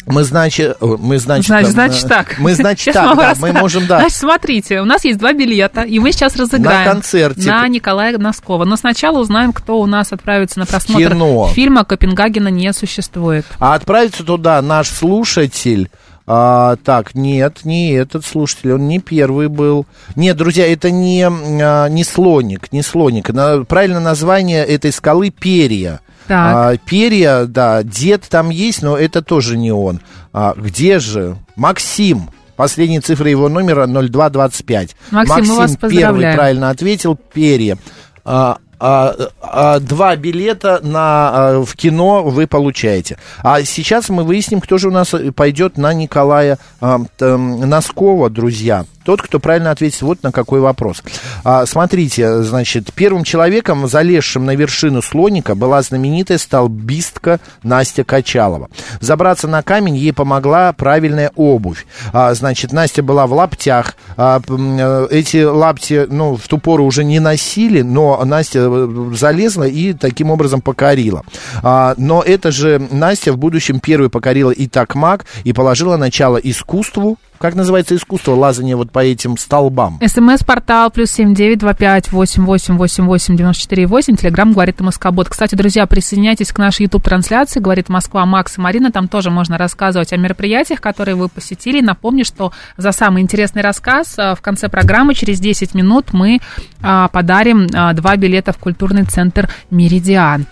Мы, 0.08 0.24
значит, 0.24 0.78
э, 0.80 0.86
мы, 0.86 1.20
значит, 1.20 1.48
Значит, 1.48 1.70
э, 1.70 1.72
значит 1.72 2.08
так. 2.08 2.40
Мы, 2.40 2.54
значит, 2.56 2.94
Сейчас 2.94 2.96
так, 2.96 3.18
да, 3.18 3.34
мы 3.40 3.52
можем, 3.52 3.88
да. 3.88 4.00
Значит, 4.00 4.18
смотрите, 4.18 4.80
у 4.80 4.86
нас 4.86 5.04
есть 5.04 5.20
два 5.20 5.34
билета, 5.34 5.82
и 5.82 6.00
мы 6.00 6.14
сейчас 6.14 6.38
разыграем. 6.38 6.86
На 6.86 6.94
концерте. 6.94 7.52
На 7.52 7.68
Николая 7.68 8.18
Носкова. 8.18 8.64
Но 8.64 8.78
сначала 8.78 9.20
узнаем, 9.20 9.52
кто 9.52 9.80
у 9.80 9.86
нас 9.86 10.14
отправится 10.14 10.60
на 10.60 10.66
просмотр 10.66 11.10
Кино. 11.10 11.50
фильма 11.54 11.84
«Копенгагена 11.84 12.48
не 12.48 12.72
существует». 12.72 13.46
А 13.60 13.76
отправится 13.76 14.24
туда 14.24 14.62
наш 14.62 14.88
слушатель. 14.88 15.90
А, 16.30 16.76
так, 16.84 17.16
нет, 17.16 17.62
не 17.64 17.94
этот 17.94 18.26
слушатель, 18.26 18.74
он 18.74 18.90
не 18.90 19.00
первый 19.00 19.48
был. 19.48 19.86
Нет, 20.18 20.36
друзья, 20.36 20.70
это 20.72 20.92
не, 20.92 21.26
а, 21.26 21.88
не 21.88 22.04
слоник, 22.04 22.74
не 22.74 22.82
слоник. 22.82 23.30
На- 23.30 23.64
правильное 23.64 24.02
название 24.02 24.66
этой 24.66 24.92
скалы 24.92 25.30
перья. 25.30 26.02
Так. 26.28 26.56
А, 26.56 26.78
перья, 26.78 27.46
да, 27.46 27.82
дед 27.82 28.24
там 28.30 28.50
есть, 28.50 28.82
но 28.82 28.98
это 28.98 29.22
тоже 29.22 29.58
не 29.58 29.72
он. 29.72 30.02
А, 30.34 30.54
где 30.58 31.00
же? 31.00 31.38
Максим. 31.56 32.30
Последние 32.58 33.00
цифры 33.00 33.30
его 33.30 33.48
номера 33.48 33.88
0225. 33.88 34.96
Максим, 35.12 35.46
мы 35.46 35.56
вас 35.56 35.78
первый 35.78 36.34
правильно 36.34 36.72
ответил. 36.72 37.16
Перья. 37.16 37.78
А, 38.26 38.58
а, 38.80 39.16
а, 39.42 39.80
два 39.80 40.16
билета 40.16 40.80
на, 40.84 41.00
а, 41.00 41.66
в 41.66 41.76
кино 41.76 42.24
вы 42.24 42.48
получаете. 42.48 43.18
А 43.42 43.64
сейчас 43.64 44.10
мы 44.10 44.24
выясним, 44.24 44.62
кто 44.62 44.78
же 44.78 44.90
у 44.90 44.92
нас 44.92 45.14
пойдет 45.36 45.78
на 45.78 45.94
Николая 45.94 46.58
а, 46.80 47.00
т- 47.18 47.38
Носкова, 47.38 48.30
друзья. 48.30 48.86
Тот, 49.04 49.22
кто 49.22 49.40
правильно 49.40 49.72
ответит 49.72 50.02
вот 50.02 50.22
на 50.22 50.34
какой 50.34 50.60
вопрос. 50.60 51.02
А, 51.46 51.66
смотрите, 51.66 52.44
значит, 52.44 52.94
первым 52.94 53.24
человеком, 53.24 53.88
залезшим 53.88 54.46
на 54.46 54.54
вершину 54.54 55.02
слоника, 55.02 55.56
была 55.56 55.82
знаменитая 55.82 56.38
столбистка 56.38 57.40
Настя 57.64 58.04
Качалова. 58.04 58.70
Забраться 59.00 59.48
на 59.48 59.64
камень 59.64 59.96
ей 59.96 60.12
помогла 60.12 60.74
правильная 60.74 61.32
обувь. 61.38 61.86
А, 62.12 62.34
значит, 62.34 62.74
Настя 62.74 63.02
была 63.02 63.28
в 63.28 63.34
лаптях. 63.34 63.96
А, 64.18 64.42
э, 64.46 65.08
эти 65.10 65.42
лапти, 65.42 66.06
ну, 66.10 66.36
в 66.36 66.46
ту 66.50 66.58
пору 66.58 66.84
уже 66.84 67.06
не 67.06 67.22
носили, 67.22 67.84
но 67.84 68.22
Настя 68.26 68.60
э, 68.60 68.67
залезла 69.16 69.64
и 69.64 69.94
таким 69.94 70.32
образом 70.32 70.62
покорила. 70.62 71.24
А, 71.64 71.96
но 71.98 72.22
это 72.22 72.52
же 72.52 72.82
Настя 72.92 73.34
в 73.34 73.38
будущем 73.38 73.80
первой 73.80 74.10
покорила 74.10 74.52
и 74.52 74.68
такмак, 74.68 75.26
и 75.44 75.54
положила 75.54 75.98
начало 75.98 76.38
искусству. 76.38 77.18
Как 77.40 77.56
называется 77.56 77.96
искусство 77.96 78.34
лазания 78.34 78.76
вот 78.76 78.92
по 78.92 79.00
этим 79.00 79.38
столбам? 79.38 80.00
СМС-портал 80.06 80.90
плюс 80.90 81.12
семь 81.12 81.34
девять 81.36 81.60
два 81.60 81.74
пять 81.74 82.12
восемь 82.12 82.46
восемь 82.46 82.78
восемь 82.78 83.06
восемь 83.06 83.36
девяносто 83.38 83.64
четыре 83.64 83.86
восемь. 83.86 84.16
Телеграмм 84.16 84.54
говорит 84.54 84.80
Москобот. 84.80 85.30
Кстати, 85.30 85.54
друзья, 85.56 85.86
присоединяйтесь 85.86 86.52
к 86.52 86.58
нашей 86.58 86.84
YouTube-трансляции. 86.84 87.60
Говорит 87.60 87.90
Москва, 87.90 88.26
Макс 88.26 88.58
и 88.58 88.62
Марина. 88.62 88.92
Там 88.92 89.08
тоже 89.08 89.30
можно 89.30 89.58
рассказывать 89.58 90.14
о 90.14 90.18
мероприятиях, 90.18 90.82
которые 90.82 91.16
вы 91.16 91.30
посетили. 91.30 91.82
Напомню, 91.82 92.26
что 92.26 92.52
за 92.78 92.92
самый 92.92 93.22
интересный 93.22 93.62
рассказ 93.62 94.16
а, 94.18 94.34
в 94.34 94.42
конце 94.42 94.68
программы 94.70 95.14
через 95.14 95.40
10 95.40 95.76
минут 95.76 96.14
мы 96.14 96.40
а, 96.82 97.08
подарим 97.10 97.68
а, 97.74 97.94
два 97.94 98.16
билета 98.16 98.52
в 98.54 98.58
культурный 98.58 99.04
центр 99.04 99.50
«Меридиан». 99.70 100.46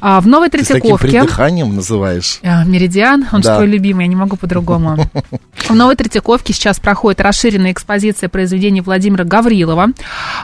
В 0.00 0.28
Новой 0.28 0.48
Ты 0.48 0.62
с 0.62 0.68
таким 0.68 0.96
Третьяковке... 0.96 1.22
придыханием 1.22 1.74
называешь? 1.74 2.38
Меридиан, 2.42 3.26
он 3.32 3.42
же 3.42 3.48
Да. 3.48 3.56
твой 3.56 3.66
любимый, 3.66 4.02
я 4.02 4.06
не 4.06 4.14
могу 4.14 4.36
по-другому. 4.36 4.96
В 5.68 5.74
Новой 5.74 5.96
Третьяковке 5.96 6.27
Третьяковке 6.28 6.52
сейчас 6.52 6.78
проходит 6.78 7.22
расширенная 7.22 7.72
экспозиция 7.72 8.28
произведений 8.28 8.82
Владимира 8.82 9.24
Гаврилова. 9.24 9.92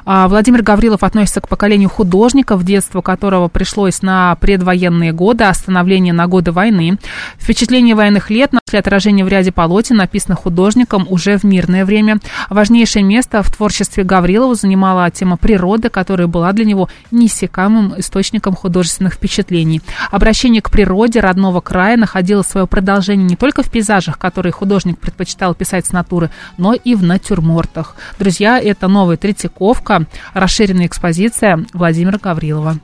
А, 0.07 0.29
Владимир 0.29 0.62
Гаврилов 0.62 1.03
относится 1.03 1.43
к 1.43 1.49
поколению 1.49 1.91
художников, 1.91 2.64
детство 2.64 3.03
которого 3.03 3.49
пришлось 3.49 4.00
на 4.00 4.35
предвоенные 4.37 5.12
годы, 5.12 5.45
остановление 5.45 6.14
на 6.14 6.26
годы 6.26 6.53
войны. 6.53 6.97
Впечатление 7.38 7.95
военных 7.95 8.31
лет 8.31 8.55
нашли 8.55 8.79
отражение 8.79 9.26
в 9.26 9.29
ряде 9.29 9.53
полотен, 9.53 9.97
написанных 9.97 10.38
художником 10.38 11.07
уже 11.07 11.37
в 11.37 11.45
мирное 11.45 11.85
время. 11.85 12.19
Важнейшее 12.49 13.03
место 13.03 13.43
в 13.43 13.55
творчестве 13.55 14.05
Гаврилова 14.05 14.55
занимала 14.55 15.11
тема 15.11 15.37
природы, 15.37 15.91
которая 15.91 16.29
была 16.29 16.53
для 16.53 16.64
него 16.64 16.88
неиссякаемым 17.11 18.00
источником 18.00 18.55
художественных 18.55 19.14
впечатлений. 19.14 19.83
Обращение 20.11 20.62
к 20.62 20.71
природе 20.71 21.21
родного 21.21 21.61
края 21.61 21.99
находило 21.99 22.41
свое 22.41 22.67
продолжение 22.67 23.26
не 23.26 23.37
только 23.37 23.62
в 23.62 23.71
пейзажах, 23.71 24.19
которые 24.19 24.53
художник 24.53 24.99
предпочитал 24.99 25.55
писать 25.55 25.74
с 25.83 25.93
натуры, 25.93 26.31
но 26.57 26.75
и 26.75 26.95
в 26.95 27.02
натюрмортах. 27.02 27.97
Друзья, 28.19 28.61
это 28.61 28.88
новая 28.88 29.16
Третьяковка, 29.16 30.07
расширенная 30.33 30.87
экспозиция 30.87 31.64
Владимира 31.73 32.19
Гаврилова. 32.19 32.78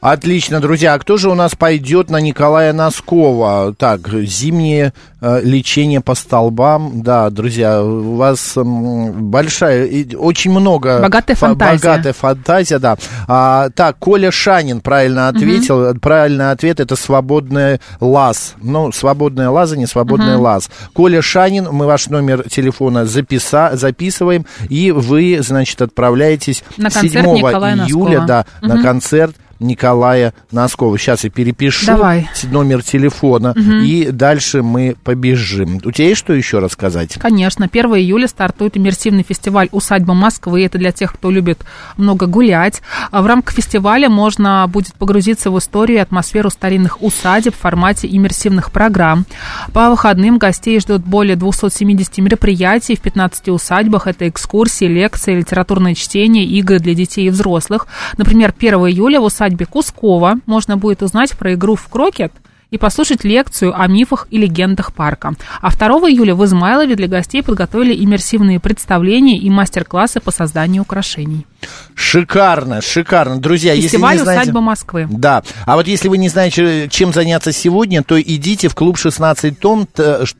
Отлично, 0.00 0.60
друзья. 0.60 0.94
А 0.94 0.98
кто 0.98 1.16
же 1.16 1.30
у 1.30 1.34
нас 1.34 1.54
пойдет 1.54 2.10
на 2.10 2.20
Николая 2.20 2.72
Носкова? 2.72 3.74
Так, 3.76 4.08
зимнее 4.08 4.92
э, 5.20 5.40
лечение 5.42 6.00
по 6.00 6.14
столбам. 6.14 7.02
Да, 7.02 7.30
друзья, 7.30 7.82
у 7.82 8.16
вас 8.16 8.56
э, 8.56 8.62
большая, 8.62 10.06
очень 10.16 10.50
много... 10.50 11.00
Богатая 11.00 11.34
фантазия. 11.34 11.82
Богатая 11.82 12.12
фантазия, 12.12 12.78
да. 12.78 12.96
А, 13.26 13.70
так, 13.70 13.98
Коля 13.98 14.30
Шанин 14.30 14.80
правильно 14.80 15.28
ответил. 15.28 15.90
Угу. 15.90 16.00
Правильный 16.00 16.50
ответ 16.50 16.80
это 16.80 16.94
свободный 16.96 17.80
лаз. 18.00 18.54
Ну, 18.62 18.92
свободная 18.92 19.50
лаза, 19.50 19.76
не 19.76 19.86
свободный 19.86 20.34
угу. 20.34 20.42
лаз. 20.42 20.70
Коля 20.92 21.22
Шанин, 21.22 21.68
мы 21.72 21.86
ваш 21.86 22.08
номер 22.08 22.48
телефона 22.48 23.06
записа, 23.06 23.70
записываем, 23.74 24.44
и 24.68 24.92
вы, 24.92 25.38
значит, 25.40 25.80
отправляетесь 25.80 26.62
на 26.76 26.90
7 26.90 27.10
июля 27.10 28.20
да, 28.20 28.46
угу. 28.60 28.68
на 28.68 28.82
концерт 28.82 29.34
Николая 29.60 30.34
Носкова. 30.52 30.98
Сейчас 30.98 31.24
я 31.24 31.30
перепишу 31.30 31.86
Давай. 31.86 32.28
номер 32.44 32.82
телефона, 32.82 33.50
угу. 33.50 33.60
и 33.60 34.10
дальше 34.10 34.62
мы 34.62 34.96
побежим. 35.02 35.80
У 35.84 35.90
тебя 35.90 36.08
есть 36.08 36.20
что 36.20 36.32
еще 36.32 36.58
рассказать? 36.58 37.14
Конечно. 37.14 37.68
1 37.70 37.86
июля 37.96 38.28
стартует 38.28 38.76
иммерсивный 38.76 39.22
фестиваль 39.22 39.68
«Усадьба 39.72 40.14
Москвы». 40.14 40.64
Это 40.64 40.78
для 40.78 40.92
тех, 40.92 41.14
кто 41.14 41.30
любит 41.30 41.64
много 41.96 42.26
гулять. 42.26 42.82
А 43.10 43.22
в 43.22 43.26
рамках 43.26 43.54
фестиваля 43.54 44.08
можно 44.08 44.66
будет 44.68 44.94
погрузиться 44.94 45.50
в 45.50 45.58
историю 45.58 45.98
и 45.98 46.00
атмосферу 46.00 46.50
старинных 46.50 47.02
усадеб 47.02 47.54
в 47.54 47.58
формате 47.58 48.08
иммерсивных 48.10 48.70
программ. 48.70 49.26
По 49.72 49.90
выходным 49.90 50.38
гостей 50.38 50.78
ждут 50.80 51.02
более 51.02 51.36
270 51.36 52.18
мероприятий 52.18 52.96
в 52.96 53.00
15 53.00 53.48
усадьбах. 53.48 54.06
Это 54.06 54.28
экскурсии, 54.28 54.84
лекции, 54.84 55.34
литературное 55.34 55.94
чтение, 55.94 56.44
игры 56.44 56.78
для 56.78 56.94
детей 56.94 57.26
и 57.26 57.30
взрослых. 57.30 57.86
Например, 58.18 58.54
1 58.56 58.74
июля 58.74 59.20
в 59.20 59.24
усадьбе 59.24 59.45
усадьбе 59.46 59.66
Кускова 59.66 60.40
можно 60.46 60.76
будет 60.76 61.02
узнать 61.02 61.36
про 61.36 61.54
игру 61.54 61.76
в 61.76 61.88
крокет 61.88 62.32
и 62.76 62.78
послушать 62.78 63.24
лекцию 63.24 63.78
о 63.78 63.86
мифах 63.86 64.28
и 64.30 64.38
легендах 64.38 64.92
парка. 64.92 65.34
А 65.60 65.70
2 65.70 66.10
июля 66.10 66.34
в 66.34 66.44
Измайлове 66.44 66.94
для 66.94 67.08
гостей 67.08 67.42
подготовили 67.42 68.04
иммерсивные 68.04 68.60
представления 68.60 69.38
и 69.38 69.50
мастер-классы 69.50 70.20
по 70.20 70.30
созданию 70.30 70.82
украшений. 70.82 71.46
Шикарно, 71.94 72.82
шикарно. 72.82 73.40
Друзья, 73.40 73.74
Фестиваль 73.74 74.12
если 74.12 74.18
не 74.18 74.24
знаете... 74.24 74.42
«Усадьба 74.42 74.60
Москвы». 74.60 75.08
Да. 75.10 75.42
А 75.64 75.76
вот 75.76 75.86
если 75.86 76.08
вы 76.08 76.18
не 76.18 76.28
знаете, 76.28 76.88
чем 76.90 77.12
заняться 77.12 77.52
сегодня, 77.52 78.02
то 78.02 78.20
идите 78.20 78.68
в 78.68 78.74
клуб 78.74 78.98
16 78.98 79.58
тонн, 79.58 79.88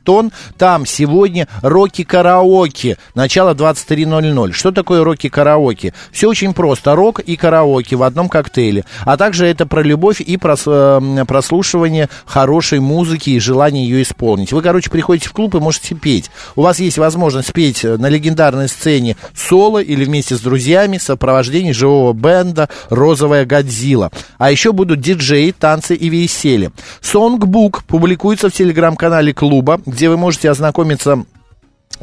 тонн 0.03 0.31
там 0.57 0.85
сегодня 0.85 1.47
роки-караоке. 1.61 2.97
Начало 3.15 3.55
23.00. 3.55 4.51
Что 4.51 4.71
такое 4.71 5.03
роки-караоке? 5.03 5.93
Все 6.11 6.29
очень 6.29 6.53
просто. 6.53 6.95
Рок 6.95 7.19
и 7.19 7.35
караоке 7.35 7.95
в 7.95 8.03
одном 8.03 8.29
коктейле. 8.29 8.85
А 9.01 9.17
также 9.17 9.47
это 9.47 9.65
про 9.65 9.81
любовь 9.81 10.21
и 10.21 10.37
про 10.37 10.55
э, 10.63 11.25
прослушивание 11.27 12.09
хорошей 12.27 12.79
музыки 12.79 13.31
и 13.31 13.39
желание 13.39 13.87
ее 13.87 14.03
исполнить. 14.03 14.51
Вы, 14.51 14.61
короче, 14.61 14.89
приходите 14.89 15.29
в 15.29 15.33
клуб 15.33 15.55
и 15.55 15.59
можете 15.59 15.95
петь. 15.95 16.29
У 16.55 16.61
вас 16.61 16.79
есть 16.79 16.97
возможность 16.97 17.53
петь 17.53 17.83
на 17.83 18.07
легендарной 18.09 18.67
сцене 18.67 19.15
соло 19.33 19.79
или 19.79 20.05
вместе 20.05 20.35
с 20.35 20.41
друзьями, 20.41 20.97
сопровождении 20.97 21.71
живого 21.71 22.13
бенда 22.13 22.69
«Розовая 22.89 23.45
Годзилла». 23.45 24.11
А 24.37 24.51
еще 24.51 24.73
будут 24.73 24.99
диджеи, 24.99 25.51
танцы 25.57 25.95
и 25.95 26.09
веселье. 26.09 26.71
Сонгбук 27.01 27.83
публикуется 27.85 28.49
в 28.49 28.53
телеграм-канале 28.53 29.33
клуба, 29.33 29.79
где 29.85 30.09
вы 30.09 30.17
можете 30.17 30.51
ознакомиться 30.51 31.23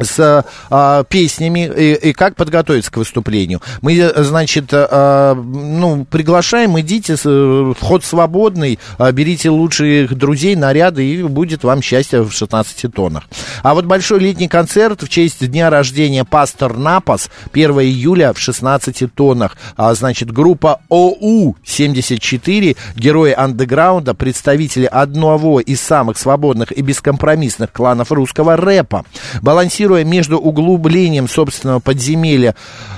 с 0.00 0.44
а, 0.70 1.04
песнями 1.04 1.70
и, 1.76 1.94
и 1.94 2.12
как 2.12 2.36
подготовиться 2.36 2.90
к 2.90 2.96
выступлению. 2.96 3.60
Мы, 3.80 4.12
значит, 4.16 4.70
а, 4.72 5.34
ну, 5.34 6.04
приглашаем, 6.04 6.78
идите, 6.80 7.16
вход 7.16 8.04
свободный, 8.04 8.78
а, 8.98 9.12
берите 9.12 9.50
лучших 9.50 10.14
друзей, 10.16 10.56
наряды, 10.56 11.04
и 11.06 11.22
будет 11.22 11.64
вам 11.64 11.82
счастье 11.82 12.22
в 12.22 12.32
16 12.32 12.92
тоннах. 12.92 13.24
А 13.62 13.74
вот 13.74 13.84
большой 13.84 14.20
летний 14.20 14.48
концерт 14.48 15.02
в 15.02 15.08
честь 15.08 15.46
дня 15.48 15.70
рождения 15.70 16.24
Пастор 16.24 16.76
Напас 16.76 17.30
1 17.52 17.70
июля 17.80 18.32
в 18.32 18.38
16 18.38 19.14
тоннах. 19.14 19.56
А, 19.76 19.94
значит, 19.94 20.32
группа 20.32 20.80
ОУ-74, 20.88 22.76
герои 22.96 23.32
андеграунда, 23.32 24.14
представители 24.14 24.86
одного 24.86 25.60
из 25.60 25.80
самых 25.80 26.18
свободных 26.18 26.72
и 26.72 26.82
бескомпромиссных 26.82 27.72
кланов 27.72 28.10
русского 28.12 28.56
рэпа. 28.56 29.04
Балансируют 29.42 29.83
балансируя 29.84 30.04
между 30.04 30.38
углублением 30.38 31.28
собственного 31.28 31.80
подземелья 31.80 32.54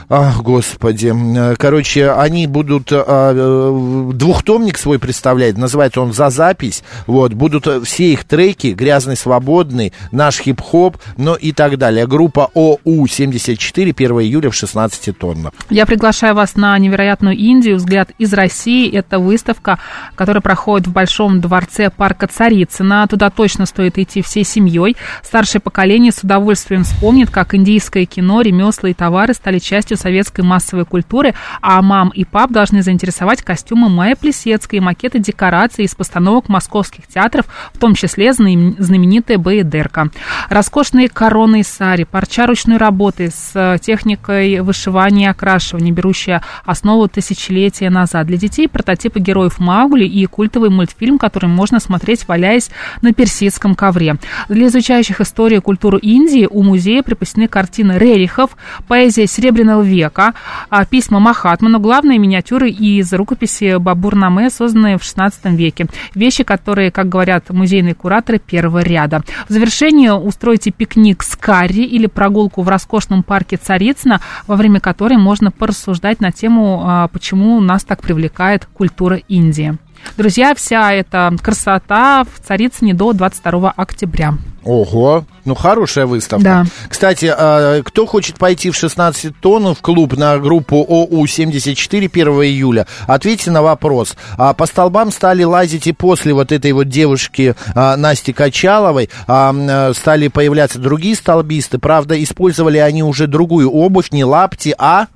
Ах, 0.09 0.43
господи. 0.43 1.13
Короче, 1.57 2.13
они 2.13 2.47
будут 2.47 2.93
а, 2.93 3.33
э, 3.35 4.13
двухтомник 4.13 4.79
свой 4.79 5.01
представлять, 5.01 5.59
называется 5.59 6.01
он 6.01 6.13
«За 6.13 6.31
запись». 6.31 6.85
Вот, 7.09 7.33
будут 7.33 7.67
все 7.85 8.13
их 8.13 8.25
треки 8.25 8.69
«Грязный 8.69 9.17
свободный», 9.17 9.93
«Наш 10.13 10.39
хип-хоп», 10.39 10.97
ну 11.17 11.35
и 11.35 11.51
так 11.51 11.77
далее. 11.79 12.07
Группа 12.07 12.51
ОУ-74, 12.55 13.91
1 13.97 14.11
июля 14.21 14.51
в 14.51 14.55
16 14.55 15.19
тоннах. 15.19 15.53
Я 15.71 15.87
приглашаю 15.87 16.37
вас 16.37 16.55
на 16.55 16.79
невероятную 16.79 17.37
Индию, 17.37 17.77
взгляд 17.77 18.11
из 18.19 18.33
России. 18.33 18.89
Это 18.89 19.19
выставка, 19.19 19.81
которая 20.15 20.41
проходит 20.41 20.87
в 20.87 20.93
Большом 20.93 21.41
дворце 21.41 21.91
парка 21.91 22.29
Царицына. 22.29 23.09
Туда 23.09 23.31
точно 23.31 23.67
стоит 23.67 23.99
идти 23.99 24.23
всей 24.23 24.45
семьей. 24.45 24.97
Старшее 25.25 25.61
поколение 25.61 26.13
с 26.13 26.23
удовольствием 26.23 26.85
вспомнит, 26.85 27.31
как 27.31 27.57
индийское 27.57 28.07
кино, 28.07 28.43
ремесла 28.43 28.89
и 28.89 28.95
товары 28.95 29.35
стали 29.35 29.59
частью 29.59 29.96
частью 29.97 30.07
советской 30.07 30.43
массовой 30.43 30.85
культуры, 30.85 31.35
а 31.61 31.83
мам 31.83 32.11
и 32.11 32.25
пап 32.25 32.53
должны 32.53 32.83
заинтересовать 32.83 33.43
костюмы 33.43 33.89
Майя 33.89 34.15
Плесецкой, 34.15 34.81
макеты 34.81 35.19
декораций 35.19 35.85
из 35.85 35.95
постановок 35.95 36.49
московских 36.49 37.07
театров, 37.07 37.47
в 37.73 37.79
том 37.79 37.95
числе 37.95 38.33
знаменитая 38.33 39.39
Баедерка. 39.39 40.11
Роскошные 40.49 41.09
короны 41.09 41.61
и 41.61 41.63
сари, 41.63 42.05
парча 42.05 42.47
ручной 42.47 42.77
работы 42.77 43.31
с 43.31 43.53
э, 43.55 43.79
техникой 43.81 44.61
вышивания 44.61 45.29
и 45.29 45.31
окрашивания, 45.31 45.93
берущая 45.93 46.43
основу 46.65 47.09
тысячелетия 47.09 47.91
назад. 47.91 48.27
Для 48.27 48.37
детей 48.37 48.69
прототипы 48.69 49.21
героев 49.21 49.59
Маугли 49.59 50.05
и 50.05 50.27
культовый 50.27 50.71
мультфильм, 50.71 51.19
который 51.19 51.49
можно 51.49 51.81
смотреть, 51.81 52.29
валяясь 52.29 52.71
на 53.03 53.13
персидском 53.13 53.75
ковре. 53.75 54.17
Для 54.49 54.67
изучающих 54.67 55.21
историю 55.21 55.61
и 55.61 55.63
культуру 55.63 55.99
Индии 55.99 56.47
у 56.49 56.63
музея 56.63 57.03
припасены 57.03 57.49
картины 57.49 57.99
Рерихов, 57.99 58.57
поэзия 58.89 59.27
Серебряного 59.27 59.83
века, 59.87 60.35
а, 60.69 60.85
письма 60.85 61.21
Махатмы, 61.21 61.69
но 61.69 61.79
главные 61.79 62.19
миниатюры 62.19 62.71
из 62.71 63.13
рукописи 63.13 63.79
Бабур-Наме, 63.79 64.51
созданные 64.51 64.99
в 64.99 65.03
XVI 65.03 65.33
веке. 65.57 65.87
Вещи, 66.15 66.45
которые, 66.45 66.91
как 66.91 67.09
говорят 67.09 67.51
музейные 67.51 67.95
кураторы, 67.95 68.39
первого 68.39 68.83
ряда. 68.83 69.23
В 69.49 69.53
завершение 69.53 70.13
устройте 70.13 70.71
пикник 70.71 71.23
с 71.23 71.37
карри 71.37 71.85
или 71.85 72.07
прогулку 72.07 72.63
в 72.63 72.69
роскошном 72.69 73.23
парке 73.23 73.57
Царицына, 73.57 74.21
во 74.47 74.57
время 74.57 74.81
которой 74.81 75.17
можно 75.17 75.51
порассуждать 75.51 76.21
на 76.21 76.33
тему, 76.33 76.83
а, 76.85 77.09
почему 77.09 77.61
нас 77.61 77.85
так 77.85 78.03
привлекает 78.03 78.67
культура 78.67 79.17
Индии. 79.29 79.79
Друзья, 80.17 80.55
вся 80.55 80.93
эта 80.93 81.33
красота 81.43 82.25
в 82.25 82.47
Царицыне 82.47 82.95
до 82.95 83.13
22 83.13 83.73
октября. 83.77 84.35
Ого, 84.67 85.25
ну 85.45 85.55
хорошая 85.55 86.07
выставка. 86.07 86.45
Да. 86.45 86.65
Кстати, 86.89 87.33
а, 87.33 87.83
кто 87.85 88.05
хочет 88.05 88.37
пойти 88.37 88.71
в 88.71 88.77
16 88.77 89.39
тонн 89.39 89.77
в 89.77 89.81
клуб 89.81 90.17
на 90.17 90.39
группу 90.39 90.79
ОУ-74 90.79 92.11
1 92.13 92.29
июля, 92.43 92.87
ответьте 93.07 93.53
на 93.53 93.63
вопрос. 93.63 94.17
А 94.37 94.55
по 94.55 94.67
столбам 94.67 95.13
стали 95.13 95.45
лазить 95.45 95.87
и 95.87 95.93
после 95.93 96.35
вот 96.35 96.51
этой 96.51 96.73
вот 96.73 96.89
девушки 96.89 97.55
а, 97.77 97.97
Насти 97.97 98.33
Качаловой, 98.33 99.09
стали 99.25 100.29
появляться 100.29 100.81
другие 100.81 101.15
столбисты. 101.15 101.79
Правда, 101.79 102.21
использовали 102.21 102.79
они 102.79 103.05
уже 103.05 103.29
другую 103.29 103.71
обувь, 103.71 104.11
не 104.11 104.25
лапти, 104.25 104.75
а... 104.77 105.07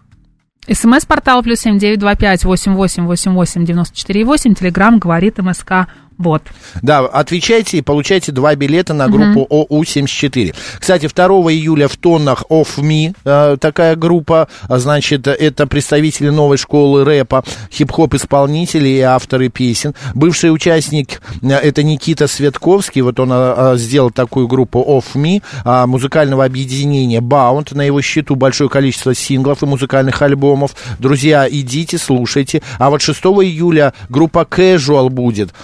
СМС-портал 0.69 1.43
плюс 1.43 1.61
семь 1.61 1.79
девять 1.79 1.99
два 1.99 2.15
пять 2.15 2.45
восемь 2.45 2.75
восемь 2.75 3.05
восемь 3.05 3.33
восемь 3.33 3.65
девяносто 3.65 3.97
четыре 3.97 4.25
восемь. 4.25 4.55
Телеграмм 4.55 4.99
говорит 4.99 5.39
МСК 5.39 5.89
Вот. 6.21 6.43
Да, 6.83 6.99
отвечайте 6.99 7.79
и 7.79 7.81
получайте 7.81 8.31
два 8.31 8.55
билета 8.55 8.93
на 8.93 9.09
группу 9.09 9.47
ОУ-74. 9.49 10.55
Кстати, 10.79 11.09
2 11.09 11.27
июля 11.51 11.89
в 11.89 11.97
тоннах 11.97 12.45
Off 12.51 12.77
Me, 12.77 13.15
э, 13.25 13.57
такая 13.59 13.97
группа, 13.97 14.47
а, 14.69 14.79
значит, 14.79 15.27
это 15.27 15.67
представители 15.67 16.29
новой 16.29 16.59
школы 16.59 17.05
рэпа, 17.05 17.43
хип-хоп 17.73 18.13
исполнители 18.13 18.89
и 18.89 19.01
авторы 19.01 19.49
песен. 19.49 19.95
Бывший 20.15 20.53
участник, 20.53 21.23
э, 21.41 21.55
это 21.55 21.83
Никита 21.83 22.27
Светковский, 22.27 23.01
вот 23.01 23.19
он 23.19 23.31
э, 23.33 23.77
сделал 23.79 24.11
такую 24.11 24.47
группу 24.47 24.85
Off 24.87 25.15
Me, 25.15 25.43
э, 25.65 25.87
музыкального 25.87 26.45
объединения 26.45 27.21
Bound, 27.21 27.75
на 27.75 27.81
его 27.81 28.03
счету 28.03 28.35
большое 28.35 28.69
количество 28.69 29.15
синглов 29.15 29.63
и 29.63 29.67
музыкальных 29.67 30.21
альбомов. 30.21 30.73
Друзья, 30.99 31.49
идите, 31.51 31.97
слушайте. 31.97 32.61
А 32.79 32.91
вот 32.91 33.01
6 33.01 33.19
июля 33.43 33.95
группа 34.11 34.41
Casual 34.41 35.09
будет 35.09 35.55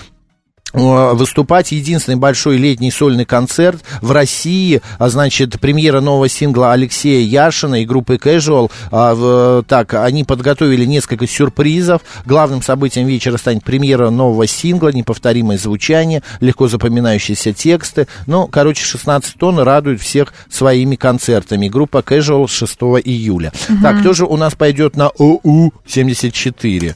выступать 0.72 1.72
единственный 1.72 2.16
большой 2.16 2.58
летний 2.58 2.90
сольный 2.90 3.24
концерт 3.24 3.82
в 4.02 4.12
России, 4.12 4.82
а 4.98 5.08
значит, 5.08 5.58
премьера 5.60 6.00
нового 6.00 6.28
сингла 6.28 6.72
Алексея 6.72 7.24
Яшина 7.24 7.82
и 7.82 7.86
группы 7.86 8.16
Casual. 8.16 8.70
А, 8.90 9.14
в, 9.14 9.64
так, 9.66 9.94
они 9.94 10.24
подготовили 10.24 10.84
несколько 10.84 11.26
сюрпризов. 11.26 12.02
Главным 12.26 12.62
событием 12.62 13.06
вечера 13.06 13.36
станет 13.36 13.64
премьера 13.64 14.10
нового 14.10 14.46
сингла, 14.46 14.90
неповторимое 14.90 15.56
звучание, 15.56 16.22
легко 16.40 16.68
запоминающиеся 16.68 17.52
тексты. 17.52 18.06
Ну, 18.26 18.46
короче, 18.46 18.84
16 18.84 19.36
тонн 19.38 19.60
радует 19.60 20.00
всех 20.00 20.34
своими 20.50 20.96
концертами. 20.96 21.68
Группа 21.68 21.98
Casual 21.98 22.48
6 22.48 22.72
июля. 23.04 23.52
Угу. 23.68 23.78
Так, 23.82 24.00
кто 24.00 24.12
же 24.12 24.26
у 24.26 24.36
нас 24.36 24.54
пойдет 24.54 24.96
на 24.96 25.08
ОУ-74? 25.08 26.94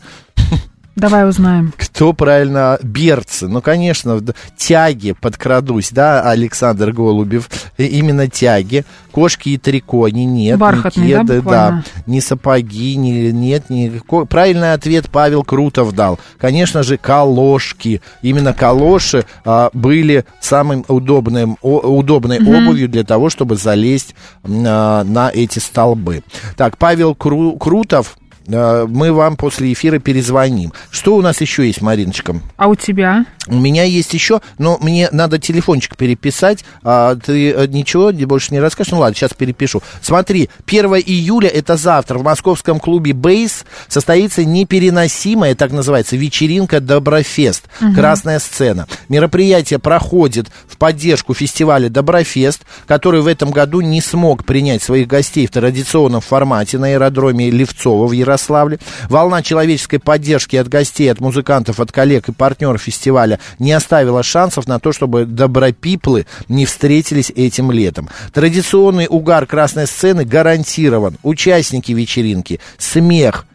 Давай 0.96 1.28
узнаем. 1.28 1.72
Кто 1.76 2.12
правильно? 2.12 2.78
Берцы. 2.82 3.48
Ну, 3.48 3.62
конечно, 3.62 4.20
тяги 4.56 5.12
подкрадусь, 5.12 5.90
да, 5.92 6.22
Александр 6.22 6.92
Голубев. 6.92 7.48
Именно 7.78 8.28
тяги. 8.28 8.84
Кошки 9.12 9.50
и 9.50 9.58
трико, 9.58 10.08
не 10.08 10.24
нет. 10.24 10.58
Бархатные, 10.58 11.06
не 11.06 11.12
кеды, 11.12 11.42
да, 11.42 11.50
да. 11.50 11.84
Не 12.06 12.20
сапоги, 12.20 12.96
не, 12.96 13.32
нет, 13.32 13.70
не... 13.70 14.00
Правильный 14.28 14.72
ответ 14.72 15.08
Павел 15.10 15.42
Крутов 15.42 15.92
дал. 15.94 16.18
Конечно 16.38 16.82
же, 16.82 16.96
калошки. 16.96 18.02
Именно 18.22 18.52
калоши 18.52 19.24
а, 19.44 19.70
были 19.72 20.24
самым 20.40 20.84
удобным, 20.88 21.56
о, 21.62 21.78
удобной 21.78 22.38
mm-hmm. 22.38 22.64
обувью 22.64 22.88
для 22.88 23.04
того, 23.04 23.30
чтобы 23.30 23.56
залезть 23.56 24.14
а, 24.44 25.02
на 25.04 25.30
эти 25.30 25.58
столбы. 25.58 26.22
Так, 26.56 26.78
Павел 26.78 27.14
Кру, 27.14 27.56
Крутов 27.56 28.16
мы 28.50 29.12
вам 29.12 29.36
после 29.36 29.72
эфира 29.72 29.98
перезвоним. 29.98 30.72
Что 30.90 31.14
у 31.16 31.22
нас 31.22 31.40
еще 31.40 31.66
есть, 31.66 31.80
Мариночка? 31.80 32.36
А 32.56 32.68
у 32.68 32.74
тебя? 32.74 33.24
У 33.46 33.54
меня 33.54 33.84
есть 33.84 34.12
еще, 34.12 34.40
но 34.58 34.78
мне 34.80 35.08
надо 35.12 35.38
телефончик 35.38 35.96
переписать. 35.96 36.64
А 36.82 37.14
ты 37.14 37.52
э, 37.52 37.66
ничего 37.68 38.12
больше 38.26 38.52
не 38.52 38.60
расскажешь? 38.60 38.92
Ну 38.92 38.98
ладно, 38.98 39.14
сейчас 39.14 39.34
перепишу. 39.34 39.82
Смотри, 40.02 40.50
1 40.66 40.86
июля, 41.06 41.48
это 41.48 41.76
завтра, 41.76 42.18
в 42.18 42.24
московском 42.24 42.80
клубе 42.80 43.12
«Бейс» 43.12 43.64
состоится 43.88 44.44
непереносимая, 44.44 45.54
так 45.54 45.70
называется, 45.72 46.16
вечеринка 46.16 46.80
«Доброфест». 46.80 47.64
Угу. 47.80 47.94
Красная 47.94 48.40
сцена. 48.40 48.86
Мероприятие 49.08 49.78
проходит 49.78 50.48
в 50.68 50.76
поддержку 50.76 51.34
фестиваля 51.34 51.88
«Доброфест», 51.88 52.62
который 52.86 53.20
в 53.20 53.26
этом 53.26 53.50
году 53.50 53.80
не 53.80 54.00
смог 54.00 54.44
принять 54.44 54.82
своих 54.82 55.06
гостей 55.06 55.46
в 55.46 55.50
традиционном 55.50 56.20
формате 56.20 56.78
на 56.78 56.88
аэродроме 56.88 57.50
Левцова 57.50 58.06
в 58.06 58.12
Ярославле 58.12 58.39
Ярославле. 58.40 58.78
Волна 59.08 59.42
человеческой 59.42 59.98
поддержки 59.98 60.56
от 60.56 60.68
гостей, 60.68 61.10
от 61.10 61.20
музыкантов, 61.20 61.80
от 61.80 61.92
коллег 61.92 62.28
и 62.28 62.32
партнеров 62.32 62.82
фестиваля 62.82 63.38
не 63.58 63.72
оставила 63.72 64.22
шансов 64.22 64.66
на 64.66 64.78
то, 64.78 64.92
чтобы 64.92 65.26
добропиплы 65.26 66.26
не 66.48 66.66
встретились 66.66 67.30
этим 67.30 67.70
летом. 67.70 68.08
Традиционный 68.32 69.06
угар 69.08 69.46
красной 69.46 69.86
сцены 69.86 70.24
гарантирован. 70.24 71.18
Участники 71.22 71.92
вечеринки, 71.92 72.60
смех, 72.78 73.46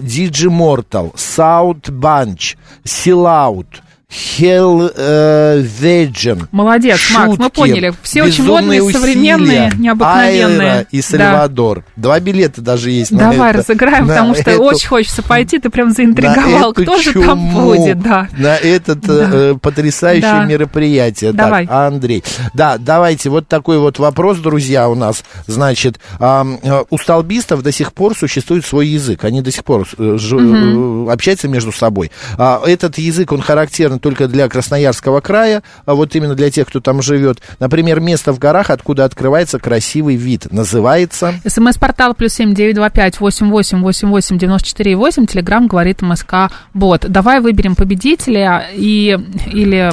Диджи 0.00 0.50
Мортал, 0.50 1.12
Саут 1.16 1.90
Банч, 1.90 2.56
Силаут, 2.84 3.82
Uh, 4.12 5.62
Vegan. 5.62 6.46
Молодец, 6.52 6.98
шутки, 6.98 7.28
Макс, 7.28 7.38
мы 7.38 7.50
поняли. 7.50 7.94
Все 8.02 8.22
очень 8.22 8.44
модные, 8.44 8.82
усилия, 8.82 9.00
современные, 9.00 9.72
необыкновенные. 9.78 10.70
Айра 10.70 10.86
и 10.90 11.00
Сальвадор. 11.00 11.78
Да. 11.96 12.02
Два 12.02 12.20
билета 12.20 12.60
даже 12.60 12.90
есть 12.90 13.10
Давай 13.10 13.36
на 13.38 13.50
это, 13.50 13.58
разыграем, 13.58 14.06
на 14.06 14.14
потому 14.14 14.34
что 14.34 14.50
эту, 14.50 14.62
очень 14.62 14.88
хочется 14.88 15.22
пойти. 15.22 15.58
Ты 15.58 15.70
прям 15.70 15.92
заинтриговал. 15.92 16.74
Кто 16.74 16.98
же 16.98 17.14
там 17.14 17.52
будет? 17.52 18.02
Да. 18.02 18.28
На 18.36 18.56
это 18.56 18.96
да. 18.96 19.30
э, 19.32 19.54
потрясающее 19.60 20.30
да. 20.30 20.44
мероприятие. 20.44 21.32
Давай. 21.32 21.66
Так, 21.66 21.74
Андрей. 21.74 22.22
Да, 22.52 22.76
давайте. 22.78 23.30
Вот 23.30 23.48
такой 23.48 23.78
вот 23.78 23.98
вопрос, 23.98 24.38
друзья, 24.38 24.90
у 24.90 24.94
нас. 24.94 25.24
Значит, 25.46 26.00
э, 26.20 26.84
у 26.90 26.98
столбистов 26.98 27.62
до 27.62 27.72
сих 27.72 27.94
пор 27.94 28.14
существует 28.14 28.66
свой 28.66 28.88
язык. 28.88 29.24
Они 29.24 29.40
до 29.40 29.50
сих 29.50 29.64
пор 29.64 29.88
э, 29.96 30.16
ж, 30.18 30.34
угу. 30.34 31.10
общаются 31.10 31.48
между 31.48 31.72
собой. 31.72 32.10
А 32.36 32.60
этот 32.66 32.98
язык, 32.98 33.32
он 33.32 33.40
характерен 33.40 34.01
только 34.02 34.28
для 34.28 34.48
Красноярского 34.48 35.20
края, 35.20 35.62
а 35.86 35.94
вот 35.94 36.14
именно 36.14 36.34
для 36.34 36.50
тех, 36.50 36.68
кто 36.68 36.80
там 36.80 37.00
живет. 37.00 37.40
Например, 37.58 38.00
место 38.00 38.32
в 38.32 38.38
горах, 38.38 38.68
откуда 38.68 39.04
открывается 39.04 39.58
красивый 39.58 40.16
вид. 40.16 40.48
Называется... 40.50 41.34
СМС-портал 41.46 42.14
плюс 42.14 42.34
семь 42.34 42.54
девять 42.54 42.74
два 42.74 42.90
пять 42.90 43.20
восемь 43.20 43.48
восемь 43.50 43.80
восемь 43.80 44.08
восемь 44.08 44.36
девяносто 44.38 44.68
четыре 44.68 44.96
восемь. 44.96 45.26
Телеграмм 45.26 45.68
говорит 45.68 46.02
МСК 46.02 46.50
Бот. 46.74 47.06
Давай 47.08 47.40
выберем 47.40 47.76
победителя 47.76 48.66
и, 48.74 49.16
или 49.46 49.90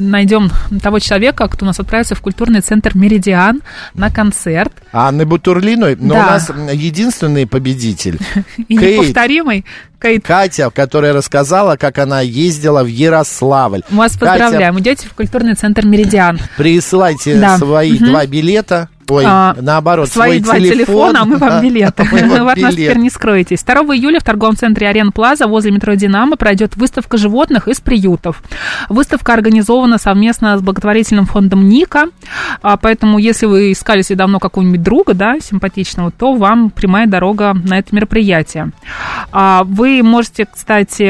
найдем 0.00 0.50
того 0.82 0.98
человека, 0.98 1.46
кто 1.48 1.64
у 1.64 1.66
нас 1.66 1.78
отправится 1.78 2.14
в 2.14 2.20
культурный 2.20 2.60
центр 2.60 2.96
Меридиан 2.96 3.62
на 3.94 4.10
концерт. 4.10 4.72
Анны 4.92 5.24
Бутурлиной? 5.24 5.96
Но 5.96 6.14
да. 6.14 6.20
у 6.20 6.26
нас 6.26 6.50
единственный 6.72 7.46
победитель. 7.46 8.18
И 8.68 8.76
неповторимый. 8.76 9.64
Кейт. 10.02 10.26
Катя, 10.26 10.70
которая 10.70 11.12
рассказала, 11.12 11.76
как 11.76 11.98
она 11.98 12.20
ездила 12.20 12.82
в 12.82 12.88
Ярославль. 12.88 13.82
Мы 13.88 13.98
вас 13.98 14.12
Катя, 14.12 14.44
поздравляем. 14.44 14.78
Идете 14.80 15.06
в 15.08 15.14
культурный 15.14 15.54
центр 15.54 15.86
Меридиан. 15.86 16.40
Присылайте 16.56 17.36
да. 17.36 17.56
свои 17.56 17.96
угу. 17.96 18.06
два 18.06 18.26
билета. 18.26 18.88
Ой, 19.08 19.24
а, 19.26 19.54
наоборот, 19.60 20.08
свои 20.08 20.40
два 20.40 20.58
телефон, 20.58 20.72
телефона, 20.72 21.20
а 21.22 21.24
мы 21.24 21.36
вам 21.36 21.62
билеты. 21.62 22.04
Вы 22.12 22.50
от 22.50 22.58
нас 22.58 22.74
теперь 22.74 22.98
не 22.98 23.10
скроетесь. 23.10 23.62
2 23.62 23.74
июля 23.96 24.20
в 24.20 24.24
торговом 24.24 24.56
центре 24.56 24.88
Арен 24.88 25.12
Плаза 25.12 25.46
возле 25.46 25.72
метро 25.72 25.94
Динамо 25.94 26.36
пройдет 26.36 26.76
выставка 26.76 27.16
животных 27.16 27.68
из 27.68 27.80
приютов. 27.80 28.42
Выставка 28.88 29.34
организована 29.34 29.98
совместно 29.98 30.56
с 30.56 30.62
благотворительным 30.62 31.26
фондом 31.26 31.68
Ника, 31.68 32.06
а, 32.62 32.76
поэтому 32.76 33.18
если 33.18 33.46
вы 33.46 33.72
искали 33.72 34.02
себе 34.02 34.16
давно 34.16 34.38
какого-нибудь 34.38 34.82
друга, 34.82 35.14
да, 35.14 35.40
симпатичного, 35.40 36.10
то 36.10 36.34
вам 36.34 36.70
прямая 36.70 37.06
дорога 37.06 37.54
на 37.54 37.78
это 37.78 37.94
мероприятие. 37.94 38.70
А, 39.32 39.64
вы 39.64 40.02
можете, 40.02 40.46
кстати, 40.46 41.02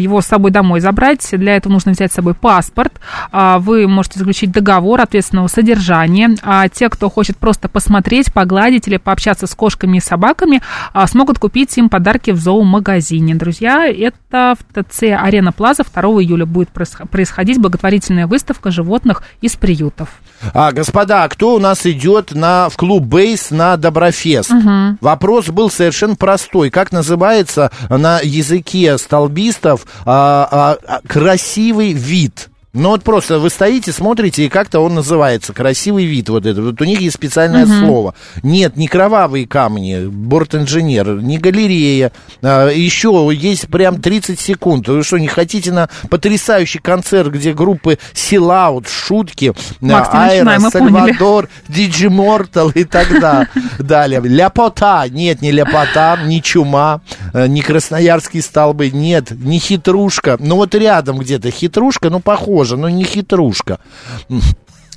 его 0.00 0.20
с 0.20 0.26
собой 0.26 0.50
домой 0.50 0.80
забрать. 0.80 1.26
Для 1.32 1.56
этого 1.56 1.72
нужно 1.72 1.92
взять 1.92 2.12
с 2.12 2.16
собой 2.16 2.34
паспорт. 2.34 2.92
Вы 3.32 3.86
можете 3.88 4.18
заключить 4.18 4.50
договор 4.50 5.00
ответственного 5.00 5.48
содержания. 5.48 6.36
А 6.42 6.68
те, 6.68 6.88
кто 6.88 7.08
хочет 7.12 7.36
просто 7.36 7.68
посмотреть, 7.68 8.32
погладить 8.32 8.88
или 8.88 8.96
пообщаться 8.96 9.46
с 9.46 9.54
кошками 9.54 9.98
и 9.98 10.00
собаками, 10.00 10.62
а, 10.92 11.06
смогут 11.06 11.38
купить 11.38 11.76
им 11.78 11.88
подарки 11.88 12.30
в 12.30 12.40
зоомагазине. 12.40 13.34
Друзья, 13.34 13.86
это 13.86 14.54
в 14.58 14.82
ТЦ 14.82 15.04
Арена 15.18 15.52
Плаза 15.52 15.84
2 15.84 16.02
июля 16.22 16.46
будет 16.46 16.70
происходить 16.70 17.58
благотворительная 17.60 18.26
выставка 18.26 18.70
животных 18.70 19.22
из 19.40 19.54
приютов. 19.56 20.08
А, 20.54 20.72
господа, 20.72 21.28
кто 21.28 21.54
у 21.54 21.58
нас 21.58 21.86
идет 21.86 22.32
на, 22.32 22.68
в 22.68 22.76
клуб 22.76 23.04
Бейс 23.04 23.50
на 23.50 23.76
Доброфест? 23.76 24.50
Угу. 24.50 24.98
Вопрос 25.00 25.48
был 25.48 25.70
совершенно 25.70 26.16
простой. 26.16 26.70
Как 26.70 26.92
называется 26.92 27.70
на 27.88 28.20
языке 28.20 28.98
столбистов 28.98 29.86
а, 30.04 30.78
а, 30.86 31.00
красивый 31.06 31.92
вид? 31.92 32.48
Ну 32.74 32.88
вот 32.88 33.02
просто 33.02 33.38
вы 33.38 33.50
стоите, 33.50 33.92
смотрите, 33.92 34.46
и 34.46 34.48
как-то 34.48 34.80
он 34.80 34.94
называется. 34.94 35.52
Красивый 35.52 36.06
вид 36.06 36.30
вот 36.30 36.46
этот. 36.46 36.64
Вот 36.64 36.80
у 36.80 36.84
них 36.84 37.02
есть 37.02 37.16
специальное 37.16 37.66
uh-huh. 37.66 37.84
слово. 37.84 38.14
Нет, 38.42 38.78
не 38.78 38.88
кровавые 38.88 39.46
камни, 39.46 40.06
борт-инженер, 40.06 41.20
не 41.20 41.36
галерея. 41.36 42.12
А, 42.40 42.70
еще 42.70 43.30
есть 43.30 43.68
прям 43.68 44.00
30 44.00 44.40
секунд. 44.40 44.88
Вы 44.88 45.02
что, 45.02 45.18
не 45.18 45.28
хотите 45.28 45.70
на 45.70 45.90
потрясающий 46.08 46.78
концерт, 46.78 47.30
где 47.30 47.52
группы 47.52 47.98
Силаут, 48.14 48.88
Шутки, 48.88 49.52
Макс, 49.82 50.08
Айра, 50.10 50.58
Сальвадор, 50.58 51.50
Диджи 51.68 52.08
Мортал 52.08 52.70
и 52.70 52.84
так 52.84 53.08
далее. 53.78 54.22
Ляпота. 54.24 55.04
Нет, 55.10 55.42
не 55.42 55.50
ляпота, 55.50 56.18
не 56.24 56.42
чума, 56.42 57.02
не 57.32 57.62
красноярские 57.62 58.42
столбы. 58.42 58.90
Нет, 58.90 59.30
не 59.30 59.58
хитрушка. 59.58 60.36
Ну 60.38 60.56
вот 60.56 60.74
рядом 60.74 61.18
где-то 61.18 61.50
хитрушка, 61.50 62.10
ну 62.10 62.20
похоже 62.20 62.42
похоже, 62.42 62.76
но 62.76 62.88
не 62.88 63.04
хитрушка. 63.04 63.78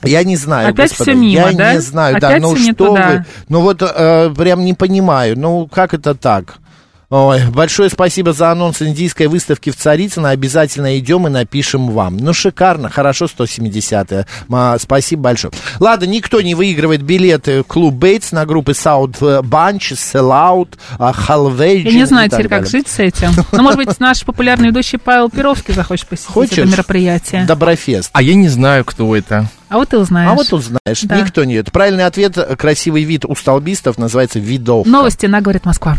Я 0.03 0.23
не 0.23 0.35
знаю, 0.35 0.69
Опять 0.69 0.91
господа, 0.91 1.11
все 1.11 1.19
мимо, 1.19 1.49
я 1.49 1.53
да? 1.53 1.73
не 1.73 1.79
знаю, 1.79 2.17
Опять 2.17 2.41
да, 2.41 2.47
ну 2.47 2.55
что 2.55 2.73
туда. 2.73 3.09
вы, 3.09 3.25
ну 3.49 3.61
вот 3.61 3.81
э, 3.81 4.33
прям 4.37 4.63
не 4.63 4.73
понимаю, 4.73 5.39
ну 5.39 5.67
как 5.67 5.93
это 5.93 6.13
так? 6.13 6.57
Ой, 7.17 7.47
большое 7.49 7.89
спасибо 7.89 8.33
за 8.33 8.51
анонс 8.51 8.81
индийской 8.81 9.27
выставки 9.27 9.69
в 9.69 9.77
Царицыно. 9.77 10.31
Обязательно 10.31 10.99
идем 10.99 11.27
и 11.27 11.29
напишем 11.29 11.91
вам. 11.91 12.17
Ну, 12.17 12.33
шикарно, 12.33 12.89
хорошо, 12.89 13.27
170-е. 13.27 14.77
Спасибо 14.79 15.21
большое. 15.21 15.53
Ладно, 15.79 16.07
никто 16.07 16.41
не 16.41 16.55
выигрывает 16.55 17.03
билеты 17.03 17.61
в 17.61 17.67
клуб 17.67 17.93
Бейтс 17.93 18.33
на 18.33 18.45
группы 18.45 18.73
South 18.73 19.17
Bunch, 19.43 19.93
Sellout, 19.93 20.71
Halvage. 20.99 21.83
Я 21.83 21.93
не 21.93 22.05
знаю 22.05 22.29
теперь, 22.29 22.49
как 22.49 22.67
жить 22.67 22.89
с 22.89 22.99
этим. 22.99 23.29
Ну, 23.53 23.63
может 23.63 23.77
быть, 23.77 23.97
наш 24.01 24.25
популярный 24.25 24.67
ведущий 24.67 24.97
Павел 24.97 25.29
Перовский 25.29 25.73
захочет 25.73 26.07
посетить 26.07 26.33
Хочешь? 26.33 26.57
это 26.57 26.67
мероприятие. 26.67 27.45
Доброфест. 27.45 28.09
А 28.11 28.21
я 28.21 28.35
не 28.35 28.49
знаю, 28.49 28.83
кто 28.83 29.15
это. 29.15 29.49
А 29.69 29.77
вот 29.77 29.87
ты 29.87 29.99
узнаешь. 29.99 30.29
А 30.29 30.33
вот 30.33 30.51
узнаешь. 30.51 31.01
Да. 31.03 31.21
Никто 31.21 31.45
нет. 31.45 31.71
Правильный 31.71 32.05
ответ, 32.05 32.37
красивый 32.57 33.03
вид 33.03 33.23
у 33.23 33.35
столбистов 33.35 33.97
называется 33.97 34.39
видов. 34.39 34.85
Новости 34.85 35.27
на 35.27 35.39
«Говорит 35.39 35.63
Москва». 35.63 35.95